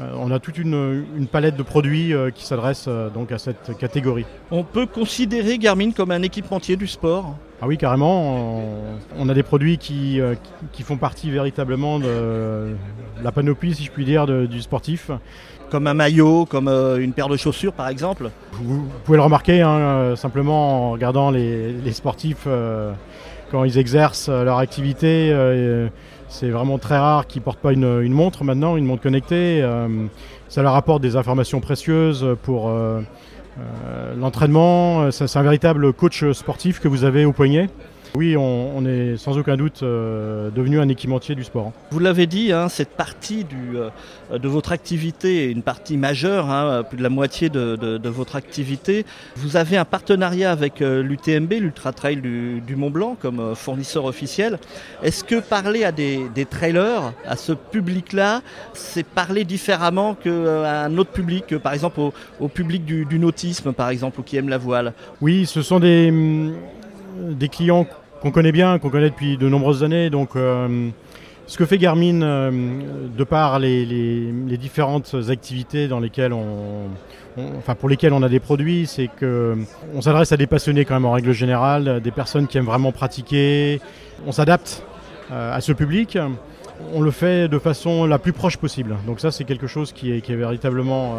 Euh, 0.00 0.10
on 0.18 0.32
a 0.32 0.40
toute 0.40 0.58
une, 0.58 1.26
palette 1.30 1.56
de 1.56 1.62
produits 1.62 2.12
qui 2.34 2.44
s'adresse 2.44 2.88
donc 3.14 3.32
à 3.32 3.38
cette 3.38 3.76
catégorie. 3.78 4.26
On 4.50 4.64
peut 4.64 4.86
considérer 4.86 5.58
Garmin 5.58 5.92
comme 5.92 6.10
un 6.10 6.22
équipementier 6.22 6.76
du 6.76 6.86
sport? 6.86 7.36
Ah 7.64 7.66
oui, 7.66 7.78
carrément. 7.78 8.62
On, 9.18 9.28
a 9.30 9.32
des 9.32 9.42
produits 9.42 9.78
qui, 9.78 10.20
qui, 10.72 10.82
font 10.82 10.98
partie 10.98 11.30
véritablement 11.30 11.98
de 11.98 12.76
la 13.22 13.32
panoplie, 13.32 13.74
si 13.74 13.84
je 13.84 13.90
puis 13.90 14.04
dire, 14.04 14.26
du 14.26 14.60
sportif 14.60 15.10
comme 15.70 15.86
un 15.86 15.94
maillot, 15.94 16.46
comme 16.46 16.68
euh, 16.68 16.98
une 16.98 17.12
paire 17.12 17.28
de 17.28 17.36
chaussures 17.36 17.72
par 17.72 17.88
exemple 17.88 18.30
Vous, 18.52 18.86
pouvez 19.04 19.16
le 19.16 19.24
remarquer 19.24 19.62
hein, 19.62 19.76
euh, 19.76 20.14
simplement 20.14 20.88
en 20.88 20.90
regardant 20.92 21.30
les, 21.32 21.92
sportifs 21.92 22.44
euh, 22.46 22.92
quand 23.50 23.64
ils 23.64 23.78
exercent 23.78 24.28
leur 24.28 24.58
activité. 24.58 25.34
c'est 26.28 26.50
vraiment 26.50 26.78
très 26.78 26.98
rare 26.98 27.26
qu'ils 27.26 27.40
ne 27.40 27.44
portent 27.44 27.60
pas 27.60 27.72
une, 27.72 28.12
montre 28.12 28.44
maintenant, 28.44 28.76
une 28.76 28.84
montre 28.84 29.02
connectée. 29.02 29.66
ça 30.48 30.62
leur 30.62 30.76
apporte 30.76 31.02
des 31.02 31.16
informations 31.16 31.60
précieuses 31.60 32.26
pour 32.42 32.72
l'entraînement. 34.16 35.10
C'est 35.10 35.36
un 35.36 35.42
véritable 35.42 35.92
coach 35.92 36.24
sportif 36.32 36.80
que 36.80 36.88
vous 36.88 37.04
avez 37.04 37.24
au 37.24 37.32
poignet. 37.32 37.68
Oui, 38.16 38.36
on, 38.36 38.86
est 38.86 39.16
sans 39.16 39.38
aucun 39.38 39.56
doute 39.56 39.82
euh, 39.82 40.48
devenu 40.50 40.78
un 40.78 40.88
équipementier 40.88 41.34
du 41.34 41.42
sport. 41.42 41.72
Vous 41.90 41.98
l'avez 41.98 42.28
dit, 42.28 42.52
hein, 42.52 42.68
cette 42.68 42.90
partie 42.90 43.44
euh, 43.52 43.90
de 44.38 44.46
votre 44.46 44.70
activité 44.70 45.46
est 45.46 45.50
une 45.50 45.64
partie 45.64 45.96
majeure, 45.96 46.48
hein, 46.48 46.84
plus 46.88 46.96
de 46.96 47.02
la 47.02 47.08
moitié 47.08 47.48
de, 47.48 48.08
votre 48.08 48.36
activité. 48.36 49.04
Vous 49.34 49.56
avez 49.56 49.76
un 49.76 49.84
partenariat 49.84 50.52
avec 50.52 50.80
euh, 50.80 51.02
l'UTMB, 51.02 51.54
l'Ultra 51.54 51.92
Trail 51.92 52.18
du, 52.18 52.76
Mont 52.76 52.90
Blanc, 52.90 53.16
comme 53.20 53.56
fournisseur 53.56 54.04
officiel. 54.04 54.60
Est-ce 55.02 55.24
que 55.24 55.40
parler 55.40 55.82
à 55.82 55.90
des, 55.90 56.46
trailers, 56.48 57.14
à 57.26 57.34
ce 57.34 57.52
public-là, 57.52 58.42
c'est 58.74 59.04
parler 59.04 59.42
différemment 59.42 60.14
qu'à 60.14 60.84
un 60.84 60.98
autre 60.98 61.10
public, 61.10 61.58
par 61.58 61.72
exemple 61.72 61.98
au, 62.38 62.48
public 62.48 62.84
du, 62.84 63.06
du, 63.06 63.18
nautisme, 63.18 63.72
par 63.72 63.88
exemple, 63.88 64.20
ou 64.20 64.22
qui 64.22 64.36
aime 64.36 64.48
la 64.48 64.58
voile? 64.58 64.92
Oui, 65.20 65.46
ce 65.46 65.62
sont 65.62 65.80
des, 65.80 66.14
des 67.18 67.48
clients 67.48 67.88
qu'on 68.24 68.30
connaît 68.30 68.52
bien, 68.52 68.78
qu'on 68.78 68.88
connaît 68.88 69.10
depuis 69.10 69.36
de 69.36 69.50
nombreuses 69.50 69.84
années. 69.84 70.08
Donc, 70.08 70.30
euh, 70.34 70.88
ce 71.46 71.58
que 71.58 71.66
fait 71.66 71.76
Garmin, 71.76 72.22
euh, 72.22 72.50
de 73.14 73.22
par 73.22 73.58
les, 73.58 74.32
différentes 74.58 75.14
activités 75.28 75.88
dans 75.88 76.00
lesquelles 76.00 76.32
on, 76.32 76.88
enfin 77.58 77.74
pour 77.74 77.90
lesquelles 77.90 78.14
on 78.14 78.22
a 78.22 78.30
des 78.30 78.40
produits, 78.40 78.86
c'est 78.86 79.08
que 79.08 79.58
on 79.94 80.00
s'adresse 80.00 80.32
à 80.32 80.38
des 80.38 80.46
passionnés 80.46 80.86
quand 80.86 80.94
même 80.94 81.04
en 81.04 81.12
règle 81.12 81.32
générale, 81.32 82.00
des 82.00 82.10
personnes 82.10 82.46
qui 82.46 82.56
aiment 82.56 82.64
vraiment 82.64 82.92
pratiquer. 82.92 83.78
On 84.26 84.32
s'adapte 84.32 84.86
euh, 85.30 85.54
à 85.54 85.60
ce 85.60 85.72
public. 85.72 86.16
On 86.92 87.00
le 87.00 87.10
fait 87.10 87.48
de 87.48 87.58
façon 87.58 88.06
la 88.06 88.18
plus 88.18 88.32
proche 88.32 88.56
possible. 88.56 88.96
Donc 89.06 89.20
ça, 89.20 89.30
c'est 89.30 89.44
quelque 89.44 89.66
chose 89.66 89.92
qui 89.92 90.12
est, 90.12 90.20
qui 90.20 90.32
est 90.32 90.36
véritablement 90.36 91.16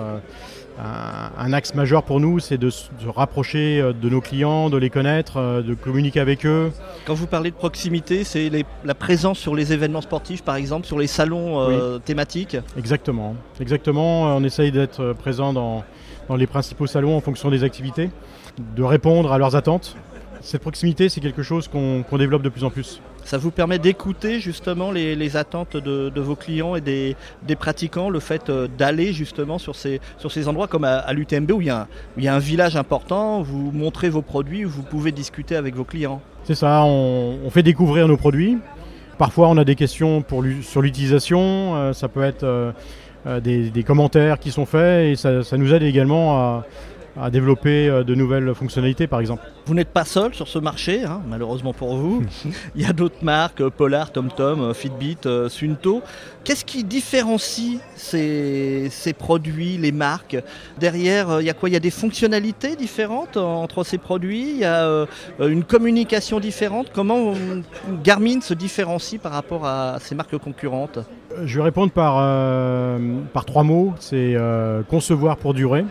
un, 1.38 1.54
axe 1.54 1.74
majeur 1.74 2.04
pour 2.04 2.20
nous, 2.20 2.40
c'est 2.40 2.58
de 2.58 2.70
se 2.70 2.90
rapprocher 3.08 3.80
euh, 3.80 3.94
de 3.94 4.10
nos 4.10 4.22
clients, 4.22 4.70
de 4.70 4.78
les 4.78 4.90
connaître, 4.90 5.38
euh, 5.38 5.62
de 5.62 5.74
communiquer 5.74 6.20
avec 6.20 6.46
eux. 6.46 6.72
Quand 7.06 7.14
vous 7.14 7.28
parlez 7.28 7.52
de 7.52 7.56
proximité, 7.56 8.24
c'est 8.24 8.50
la 8.84 8.96
présence 8.96 9.40
sur 9.40 9.56
les 9.56 9.74
événements 9.74 10.02
sportifs, 10.02 10.44
par 10.44 10.56
exemple, 10.56 10.86
sur 10.86 11.00
les 11.00 11.08
salons 11.08 11.60
euh, 11.60 12.00
thématiques? 12.00 12.58
Exactement. 12.78 13.36
Exactement. 13.60 14.36
On 14.36 14.44
essaye 14.44 14.72
d'être 14.72 15.14
présent 15.14 15.54
dans, 15.54 15.84
les 16.36 16.48
principaux 16.48 16.88
salons 16.88 17.16
en 17.16 17.22
fonction 17.22 17.50
des 17.50 17.64
activités, 17.64 18.10
de 18.76 18.84
répondre 18.84 19.32
à 19.32 19.38
leurs 19.38 19.56
attentes. 19.56 19.96
Cette 20.42 20.62
proximité, 20.62 21.10
c'est 21.10 21.22
quelque 21.22 21.44
chose 21.44 21.68
qu'on 21.68 22.18
développe 22.18 22.42
de 22.42 22.50
plus 22.50 22.64
en 22.64 22.70
plus. 22.70 23.02
Ça 23.26 23.40
vous 23.40 23.50
permet 23.50 23.80
d'écouter 23.80 24.40
justement 24.40 24.92
les, 24.92 25.36
attentes 25.36 25.78
de, 25.78 26.22
vos 26.22 26.36
clients 26.36 26.76
et 26.76 26.82
des, 26.82 27.16
pratiquants, 27.58 28.12
le 28.12 28.20
fait 28.20 28.52
d'aller 28.78 29.14
justement 29.14 29.58
sur 29.58 29.76
ces, 29.76 30.00
endroits 30.48 30.68
comme 30.68 30.84
à, 30.84 31.12
l'UTMB 31.12 31.52
où 31.52 31.62
il, 31.62 31.68
y 31.68 31.70
a 31.72 31.88
un, 32.36 32.40
village 32.40 32.76
important, 32.76 33.42
vous 33.42 33.72
montrez 33.72 34.10
vos 34.10 34.22
produits, 34.22 34.64
vous 34.64 34.84
pouvez 34.84 35.12
discuter 35.12 35.56
avec 35.56 35.76
vos 35.76 35.84
clients. 35.84 36.22
C'est 36.44 36.54
ça, 36.54 36.84
on, 36.86 37.50
fait 37.50 37.64
découvrir 37.64 38.08
nos 38.08 38.16
produits. 38.16 38.60
Parfois 39.18 39.50
on 39.50 39.58
a 39.58 39.64
des 39.64 39.76
questions 39.76 40.24
sur 40.62 40.84
l'utilisation, 40.84 41.94
ça 41.94 42.08
peut 42.08 42.24
être 42.24 42.74
des, 43.42 43.84
commentaires 43.84 44.38
qui 44.38 44.52
sont 44.52 44.68
faits 44.68 45.08
et 45.08 45.16
ça 45.16 45.58
nous 45.58 45.74
aide 45.74 45.82
également 45.82 46.38
à 46.38 46.66
à 47.20 47.30
développer 47.30 47.88
euh, 47.88 48.04
de 48.04 48.16
nouvelles 48.16 48.54
fonctionnalités 48.54 49.08
par 49.08 49.20
exemple. 49.20 49.44
Vous 49.66 49.74
n'êtes 49.74 49.90
pas 49.90 50.06
seul 50.06 50.34
sur 50.34 50.48
ce 50.48 50.60
marché, 50.60 51.04
hein, 51.04 51.22
malheureusement 51.28 51.74
pour 51.74 51.96
vous. 51.96 52.24
Il 52.76 52.82
y 52.82 52.86
a 52.86 52.94
d'autres 52.94 53.24
marques, 53.24 53.62
euh, 53.62 53.70
Polar, 53.70 54.12
TomTom, 54.12 54.62
euh, 54.62 54.74
Fitbit, 54.74 55.18
Sunto. 55.50 56.02
Qu'est-ce 56.44 56.66
qui 56.66 56.84
différencie 56.84 57.80
ces, 57.96 58.90
ces, 58.92 59.14
produits, 59.14 59.78
les 59.78 59.92
marques? 59.92 60.38
Derrière, 60.78 61.42
il 61.42 61.46
y 61.48 61.50
a 61.50 61.54
quoi? 61.54 61.70
Il 61.70 61.74
y 61.74 61.78
a 61.78 61.80
des 61.80 61.90
fonctionnalités 61.90 62.76
différentes 62.76 63.38
entre 63.38 63.84
ces 63.84 63.98
produits? 63.98 64.52
Il 64.52 64.60
y 64.60 64.66
a 64.66 65.08
une 65.40 65.64
communication 65.64 66.40
différente? 66.40 66.92
Comment 66.94 67.34
Garmin 68.04 68.42
se 68.42 68.54
différencie 68.54 69.20
par 69.20 69.32
rapport 69.32 69.66
à 69.66 69.98
ces 70.00 70.14
marques 70.14 70.38
concurrentes? 70.38 71.00
Je 71.44 71.58
vais 71.58 71.64
répondre 71.64 71.92
par, 71.92 72.16
par 73.34 73.46
trois 73.46 73.64
mots. 73.64 73.96
C'est 74.00 74.38
concevoir 74.88 75.38
pour 75.38 75.56
durer. 75.56 75.84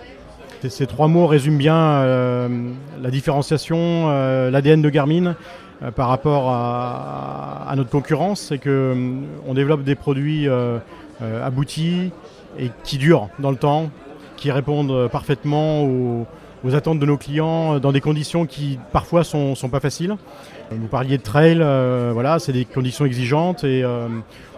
Ces 0.68 0.86
trois 0.86 1.08
mots 1.08 1.26
résument 1.26 1.58
bien 1.58 1.76
euh, 1.76 2.48
la 3.02 3.10
différenciation, 3.10 3.76
euh, 3.78 4.50
l'ADN 4.50 4.80
de 4.80 4.88
Garmin 4.88 5.36
euh, 5.82 5.90
par 5.90 6.08
rapport 6.08 6.50
à, 6.50 7.72
notre 7.76 7.90
concurrence. 7.90 8.40
C'est 8.40 8.58
qu'on 8.58 9.54
développe 9.54 9.82
des 9.82 9.94
produits 9.94 10.46
aboutis 11.20 12.12
et 12.58 12.70
qui 12.84 12.98
durent 12.98 13.28
dans 13.38 13.50
le 13.50 13.56
temps, 13.56 13.90
qui 14.36 14.50
répondent 14.52 15.08
parfaitement 15.10 15.84
aux, 15.84 16.26
attentes 16.72 16.98
de 16.98 17.04
nos 17.04 17.18
clients 17.18 17.78
dans 17.78 17.92
des 17.92 18.00
conditions 18.00 18.46
qui 18.46 18.78
parfois 18.92 19.22
sont, 19.22 19.54
sont 19.54 19.68
pas 19.68 19.80
faciles. 19.80 20.16
Vous 20.70 20.86
parliez 20.86 21.18
de 21.18 21.22
trail, 21.22 21.56
voilà, 22.12 22.38
c'est 22.38 22.52
des 22.52 22.64
conditions 22.64 23.04
exigeantes 23.04 23.64
et 23.64 23.84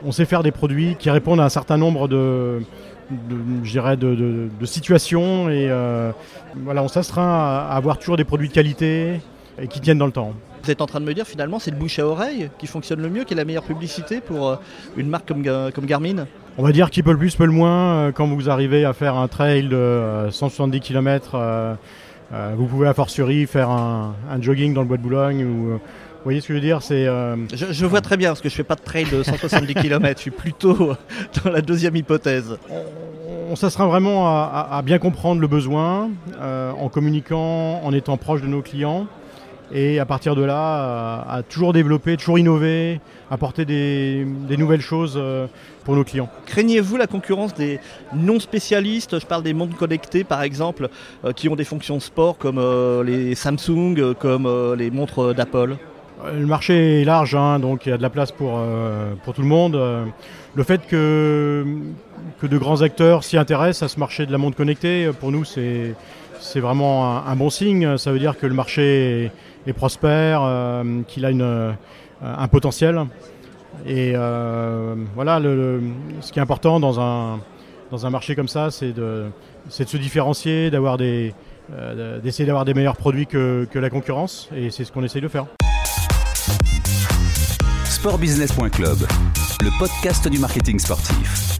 on 0.05 0.13
sait 0.13 0.27
faire 0.27 0.43
des 0.43 0.53
produits 0.53 0.97
qui 0.99 1.11
répondent 1.11 1.41
à 1.41 1.45
un 1.45 1.49
certain 1.49 1.79
nombre 1.79 2.07
de, 2.07 2.61
de, 3.11 4.15
de, 4.15 4.49
de, 4.59 4.67
situation 4.67 5.49
et 5.49 5.69
euh, 5.71 6.13
voilà, 6.57 6.83
on 6.83 6.89
s'astreint 6.89 7.29
à 7.29 7.75
avoir 7.75 7.99
toujours 7.99 8.17
des 8.17 8.25
produits 8.25 8.49
de 8.49 8.53
qualité 8.53 9.21
et 9.61 9.69
qui 9.69 9.81
tiennent 9.81 9.99
dans 9.99 10.07
le 10.07 10.13
temps. 10.13 10.33
Vous 10.63 10.71
êtes 10.71 10.81
en 10.81 10.87
train 10.87 11.01
de 11.01 11.05
me 11.05 11.15
dire 11.15 11.27
finalement 11.27 11.59
c'est 11.59 11.71
le 11.71 11.77
bouche 11.77 11.99
à 11.99 12.07
oreille 12.07 12.51
qui 12.59 12.67
fonctionne 12.67 13.01
le 13.01 13.09
mieux, 13.09 13.25
qui 13.25 13.35
est 13.35 13.37
la 13.37 13.45
meilleure 13.45 13.63
publicité 13.63 14.21
pour 14.21 14.49
euh, 14.49 14.57
une 14.97 15.09
marque 15.09 15.29
comme, 15.29 15.45
comme 15.73 15.87
Garmin? 15.87 16.27
On 16.59 16.63
va 16.63 16.73
dire 16.73 16.91
qui 16.91 17.03
peut 17.03 17.13
le 17.13 17.19
plus, 17.19 17.37
peut 17.37 17.45
le 17.45 17.53
moins. 17.53 17.97
Euh, 17.97 18.13
quand 18.13 18.27
vous 18.27 18.51
arrivez 18.51 18.85
à 18.85 18.93
faire 18.93 19.17
un 19.17 19.29
trail 19.29 19.69
de 19.69 20.29
170 20.31 20.81
km, 20.81 21.77
vous 22.57 22.67
pouvez 22.67 22.89
à 22.89 22.95
fortiori 22.95 23.47
faire 23.47 23.71
un, 23.71 24.17
un, 24.29 24.43
jogging 24.43 24.75
dans 24.75 24.81
le 24.81 24.89
bois 24.89 24.97
de 24.97 25.03
Boulogne 25.03 25.45
ou 25.45 25.79
voyez 26.26 26.40
ce 26.40 26.49
que 26.49 26.54
je 26.54 26.59
veux 26.59 26.64
dire 26.64 26.83
C'est. 26.83 27.06
Euh, 27.06 27.37
je, 27.54 27.87
vois 27.87 28.00
très 28.00 28.16
bien 28.16 28.30
parce 28.30 28.40
que 28.40 28.49
je 28.49 28.54
fais 28.54 28.64
pas 28.64 28.75
de 28.75 28.80
trail 28.80 29.04
de 29.04 29.23
170 29.23 29.75
km. 29.80 30.18
Je 30.18 30.23
suis 30.23 30.30
plutôt 30.33 30.95
dans 31.45 31.50
la 31.50 31.61
deuxième 31.61 31.95
hypothèse. 31.95 32.59
On, 33.49 33.54
s'assera 33.54 33.87
vraiment 33.87 34.26
à, 34.26 34.83
bien 34.85 34.99
comprendre 34.99 35.40
le 35.40 35.47
besoin 35.47 36.11
euh, 36.40 36.73
en 36.73 36.88
communiquant, 36.88 37.80
en 37.80 37.92
étant 37.92 38.16
proche 38.16 38.42
de 38.42 38.49
nos 38.49 38.61
clients 38.61 39.06
et 39.73 40.00
à 40.00 40.04
partir 40.04 40.35
de 40.35 40.42
là, 40.42 41.25
à, 41.28 41.42
toujours 41.45 41.73
développer, 41.73 42.16
toujours 42.16 42.40
innover, 42.40 43.00
apporter 43.30 43.64
des, 43.64 44.26
nouvelles 44.59 44.80
choses 44.80 45.14
euh, 45.16 45.47
pour 45.85 45.95
nos 45.95 46.02
clients. 46.02 46.28
Craignez-vous 46.47 46.97
la 46.97 47.06
concurrence 47.06 47.54
des 47.54 47.78
non 48.14 48.40
spécialistes 48.40 49.21
Je 49.21 49.26
parle 49.26 49.45
des 49.45 49.54
montres 49.54 49.76
connectées 49.76 50.25
par 50.25 50.42
exemple, 50.42 50.88
qui 51.37 51.49
ont 51.49 51.56
des 51.56 51.64
fonctions 51.64 52.00
sport 52.00 52.38
comme 52.38 52.61
les 53.04 53.37
Samsung, 53.37 54.14
comme 54.18 54.75
les 54.76 54.90
montres 54.90 55.33
d'Apple. 55.35 55.76
Euh, 56.25 56.41
le 56.41 56.47
marché 56.47 57.03
est 57.03 57.05
large, 57.05 57.35
hein, 57.35 57.59
donc 57.59 57.87
il 57.87 57.91
y 57.91 57.93
a 57.93 57.99
de 57.99 58.03
la 58.03 58.11
place 58.11 58.33
pour, 58.33 58.55
euh, 58.57 59.15
pour 59.25 59.35
tout 59.35 59.43
le 59.43 59.49
monde. 59.49 59.77
Euh, 59.77 60.05
le 60.55 60.63
fait 60.63 60.87
que, 60.87 61.65
que 62.41 62.47
de 62.47 62.59
grands 62.59 62.83
acteurs 62.83 63.25
s'y 63.25 63.37
intéressent 63.37 63.91
à 63.91 63.93
ce 63.93 64.01
marché 64.01 64.27
de 64.27 64.33
la 64.33 64.39
montre 64.39 64.57
connectée, 64.57 65.11
pour 65.21 65.31
nous, 65.31 65.45
c'est, 65.45 65.95
c'est 66.41 66.61
vraiment 66.61 67.27
un, 67.27 67.37
bon 67.37 67.51
signe. 67.51 67.99
Ça 67.99 68.13
veut 68.13 68.19
dire 68.19 68.39
que 68.39 68.47
le 68.47 68.55
marché 68.55 69.31
est, 69.67 69.73
prospère, 69.75 70.41
qu'il 71.09 71.27
a 71.27 71.31
une, 71.31 71.75
un 72.23 72.49
potentiel. 72.49 73.03
Et 73.87 74.15
voilà, 75.15 75.39
le, 75.41 75.83
ce 76.23 76.33
qui 76.33 76.39
est 76.39 76.43
important 76.43 76.81
dans 76.81 77.01
un, 77.01 77.41
dans 77.91 78.07
un 78.07 78.11
marché 78.11 78.35
comme 78.35 78.49
ça, 78.49 78.71
c'est 78.71 78.93
de, 78.93 79.27
c'est 79.69 79.85
de 79.85 79.91
se 79.91 79.99
différencier, 79.99 80.71
d'avoir 80.71 80.97
des, 80.97 81.35
d'essayer 82.23 82.47
d'avoir 82.47 82.65
des 82.65 82.73
meilleurs 82.73 82.97
produits 82.97 83.27
que, 83.27 83.69
que 83.71 83.79
la 83.79 83.91
concurrence. 83.91 84.49
Et 84.57 84.71
c'est 84.71 84.85
ce 84.85 84.93
qu'on 84.93 85.05
essaye 85.05 85.21
de 85.21 85.29
faire 85.29 85.45
sportbusiness.club, 88.07 88.99
le 89.63 89.79
podcast 89.81 90.29
du 90.29 90.39
marketing 90.39 90.79
sportif. 90.79 91.59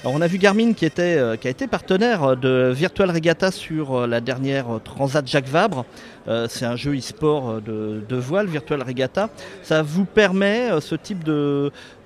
Alors 0.00 0.14
on 0.14 0.22
a 0.22 0.26
vu 0.26 0.38
Garmin 0.38 0.72
qui, 0.72 0.86
était, 0.86 1.18
euh, 1.18 1.36
qui 1.36 1.48
a 1.48 1.50
été 1.50 1.66
partenaire 1.66 2.34
de 2.34 2.72
Virtual 2.74 3.10
Regatta 3.10 3.50
sur 3.50 3.94
euh, 3.94 4.06
la 4.06 4.22
dernière 4.22 4.80
Transat 4.82 5.26
Jacques 5.26 5.48
Vabre. 5.48 5.84
Euh, 6.28 6.46
c'est 6.48 6.64
un 6.64 6.76
jeu 6.76 6.96
e-sport 6.96 7.60
de, 7.60 8.16
voile, 8.16 8.46
Virtual 8.46 8.82
Regatta. 8.82 9.28
Ça 9.62 9.82
vous 9.82 10.06
permet, 10.06 10.80
ce 10.80 10.94
type 10.94 11.28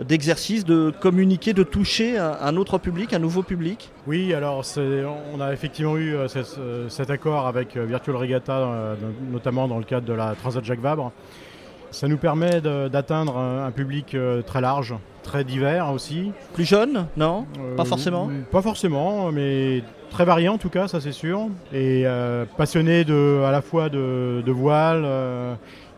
d'exercice, 0.00 0.65
de, 0.65 0.93
communiquer, 1.00 1.53
de 1.53 1.62
toucher 1.62 2.19
un, 2.19 2.57
autre 2.57 2.79
public, 2.79 3.12
un 3.12 3.21
nouveau 3.21 3.45
public? 3.45 3.88
Oui, 4.09 4.35
alors 4.35 4.65
on 5.33 5.41
a 5.41 5.53
effectivement 5.53 5.97
eu 5.97 6.17
cet 6.88 7.11
accord 7.11 7.47
avec 7.47 7.77
Virtual 7.77 8.17
Regatta, 8.17 8.97
notamment 9.31 9.69
dans 9.69 9.79
le 9.79 9.85
cadre 9.85 10.07
de 10.09 10.12
la 10.12 10.35
Transat 10.35 10.65
Jacques 10.65 10.81
Vabre. 10.81 11.12
Ça 11.90 12.07
nous 12.07 12.18
permet 12.18 12.61
d'atteindre 12.61 13.37
un, 13.38 13.71
public 13.71 14.14
euh, 14.14 14.42
très 14.42 14.61
large, 14.61 14.95
très 15.23 15.45
divers 15.45 15.90
aussi. 15.90 16.33
Plus 16.52 16.64
jeune 16.64 17.07
Non 17.16 17.47
Pas 17.76 17.83
euh, 17.83 17.87
forcément 17.87 18.30
Pas 18.50 18.62
forcément, 18.62 19.33
mais 19.33 19.83
très 20.11 20.25
varié 20.25 20.49
en 20.49 20.59
tout 20.59 20.68
cas, 20.68 20.88
ça 20.88 21.00
c'est 21.00 21.12
sûr. 21.12 21.49
Et 21.73 22.02
euh, 22.07 22.45
passionné 22.57 23.04
de, 23.04 23.42
à 23.47 23.50
la 23.50 23.62
fois 23.62 23.88
de, 23.88 24.42
voile 24.50 25.07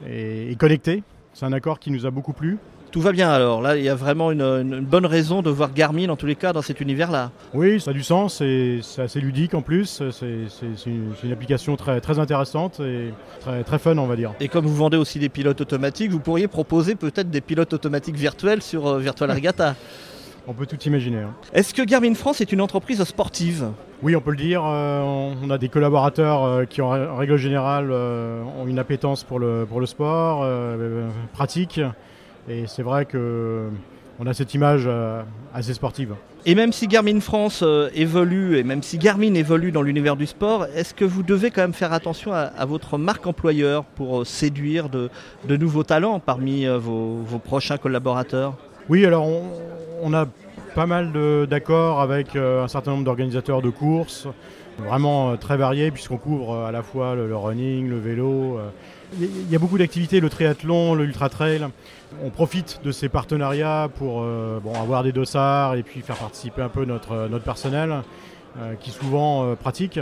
et 0.08 0.54
connecté. 0.56 1.02
C'est 1.32 1.46
un 1.46 1.52
accord 1.52 1.78
qui 1.78 1.90
nous 1.90 2.06
a 2.06 2.10
beaucoup 2.10 2.32
plu. 2.32 2.58
Tout 2.90 3.00
va 3.00 3.12
bien 3.12 3.30
alors. 3.30 3.62
Là, 3.62 3.76
il 3.76 3.84
y 3.84 3.88
a 3.88 3.94
vraiment 3.94 4.32
une, 4.32 4.80
bonne 4.80 5.06
raison 5.06 5.42
de 5.42 5.50
voir 5.50 5.72
Garmin 5.72 6.08
en 6.08 6.16
tous 6.16 6.26
les 6.26 6.34
cas 6.34 6.52
dans 6.52 6.62
cet 6.62 6.80
univers-là. 6.80 7.30
Oui, 7.54 7.80
ça 7.80 7.92
a 7.92 7.94
du 7.94 8.02
sens. 8.02 8.38
C'est 8.38 9.02
assez 9.02 9.20
ludique 9.20 9.54
en 9.54 9.62
plus. 9.62 10.02
C'est 10.10 10.86
une, 10.86 11.32
application 11.32 11.76
très, 11.76 12.00
très 12.00 12.18
intéressante 12.18 12.80
et 12.80 13.12
très, 13.40 13.62
très 13.62 13.78
fun, 13.78 13.96
on 13.96 14.06
va 14.06 14.16
dire. 14.16 14.32
Et 14.40 14.48
comme 14.48 14.66
vous 14.66 14.74
vendez 14.74 14.96
aussi 14.96 15.20
des 15.20 15.28
pilotes 15.28 15.60
automatiques, 15.60 16.10
vous 16.10 16.18
pourriez 16.18 16.48
proposer 16.48 16.96
peut-être 16.96 17.30
des 17.30 17.40
pilotes 17.40 17.72
automatiques 17.72 18.16
virtuels 18.16 18.60
sur 18.60 18.88
euh, 18.88 18.98
Virtual 18.98 19.30
Regatta. 19.34 19.76
On 20.48 20.52
peut 20.52 20.66
tout 20.66 20.80
imaginer. 20.82 21.18
Hein. 21.18 21.34
Est-ce 21.52 21.72
que 21.72 21.82
Garmin 21.82 22.14
France 22.14 22.40
est 22.40 22.50
une 22.50 22.60
entreprise 22.60 23.04
sportive? 23.04 23.68
Oui, 24.02 24.16
on 24.16 24.20
peut 24.20 24.32
le 24.32 24.36
dire. 24.36 24.64
Euh, 24.66 25.34
on 25.40 25.48
a 25.50 25.58
des 25.58 25.68
collaborateurs 25.68 26.42
euh, 26.42 26.64
qui, 26.64 26.82
en 26.82 26.88
règle 27.16 27.36
générale, 27.36 27.92
ont 27.92 28.66
une 28.66 28.80
appétence 28.80 29.22
pour 29.22 29.38
le, 29.38 29.64
pour 29.68 29.78
le 29.78 29.86
sport, 29.86 30.44
pratique. 31.32 31.80
Et 32.50 32.64
c'est 32.66 32.82
vrai 32.82 33.04
qu'on 33.04 34.26
a 34.26 34.34
cette 34.34 34.54
image 34.54 34.82
euh, 34.86 35.22
assez 35.54 35.72
sportive. 35.72 36.16
Et 36.46 36.56
même 36.56 36.72
si 36.72 36.88
Garmin 36.88 37.20
France 37.20 37.60
euh, 37.62 37.90
évolue, 37.94 38.58
et 38.58 38.64
même 38.64 38.82
si 38.82 38.98
Garmin 38.98 39.34
évolue 39.34 39.70
dans 39.70 39.82
l'univers 39.82 40.16
du 40.16 40.26
sport, 40.26 40.66
est-ce 40.74 40.92
que 40.92 41.04
vous 41.04 41.22
devez 41.22 41.52
quand 41.52 41.60
même 41.60 41.74
faire 41.74 41.92
attention 41.92 42.32
à, 42.32 42.64
votre 42.64 42.98
marque 42.98 43.24
employeur 43.28 43.84
pour 43.84 44.22
euh, 44.22 44.24
séduire 44.24 44.88
de, 44.88 45.10
nouveaux 45.48 45.84
talents 45.84 46.18
parmi 46.18 46.66
vos, 46.66 47.22
prochains 47.44 47.78
collaborateurs? 47.78 48.56
Oui, 48.88 49.06
alors 49.06 49.28
on, 50.02 50.12
a 50.12 50.26
pas 50.74 50.86
mal 50.86 51.12
d'accords 51.48 52.00
avec 52.00 52.34
un 52.34 52.66
certain 52.66 52.92
nombre 52.92 53.04
d'organisateurs 53.04 53.62
de 53.62 53.70
courses, 53.70 54.26
vraiment 54.78 55.36
très 55.36 55.56
variés 55.56 55.90
puisqu'on 55.92 56.16
couvre 56.16 56.56
à 56.64 56.72
la 56.72 56.82
fois 56.82 57.14
le 57.14 57.36
running, 57.36 57.88
le 57.88 57.98
vélo, 57.98 58.58
il 59.18 59.50
y 59.50 59.56
a 59.56 59.58
beaucoup 59.58 59.78
d'activités, 59.78 60.20
le 60.20 60.28
triathlon, 60.28 60.94
le 60.94 61.04
ultra 61.04 61.28
trail. 61.28 61.66
On 62.24 62.30
profite 62.30 62.80
de 62.84 62.92
ces 62.92 63.08
partenariats 63.08 63.88
pour 63.96 64.22
euh, 64.22 64.58
avoir 64.80 65.02
des 65.02 65.12
dossards 65.12 65.74
et 65.74 65.82
puis 65.82 66.00
faire 66.00 66.16
participer 66.16 66.62
un 66.62 66.68
peu 66.68 66.84
notre, 66.84 67.28
notre 67.28 67.44
personnel 67.44 68.02
euh, 68.58 68.74
qui 68.80 68.90
souvent 68.90 69.44
euh, 69.44 69.54
pratique. 69.54 69.98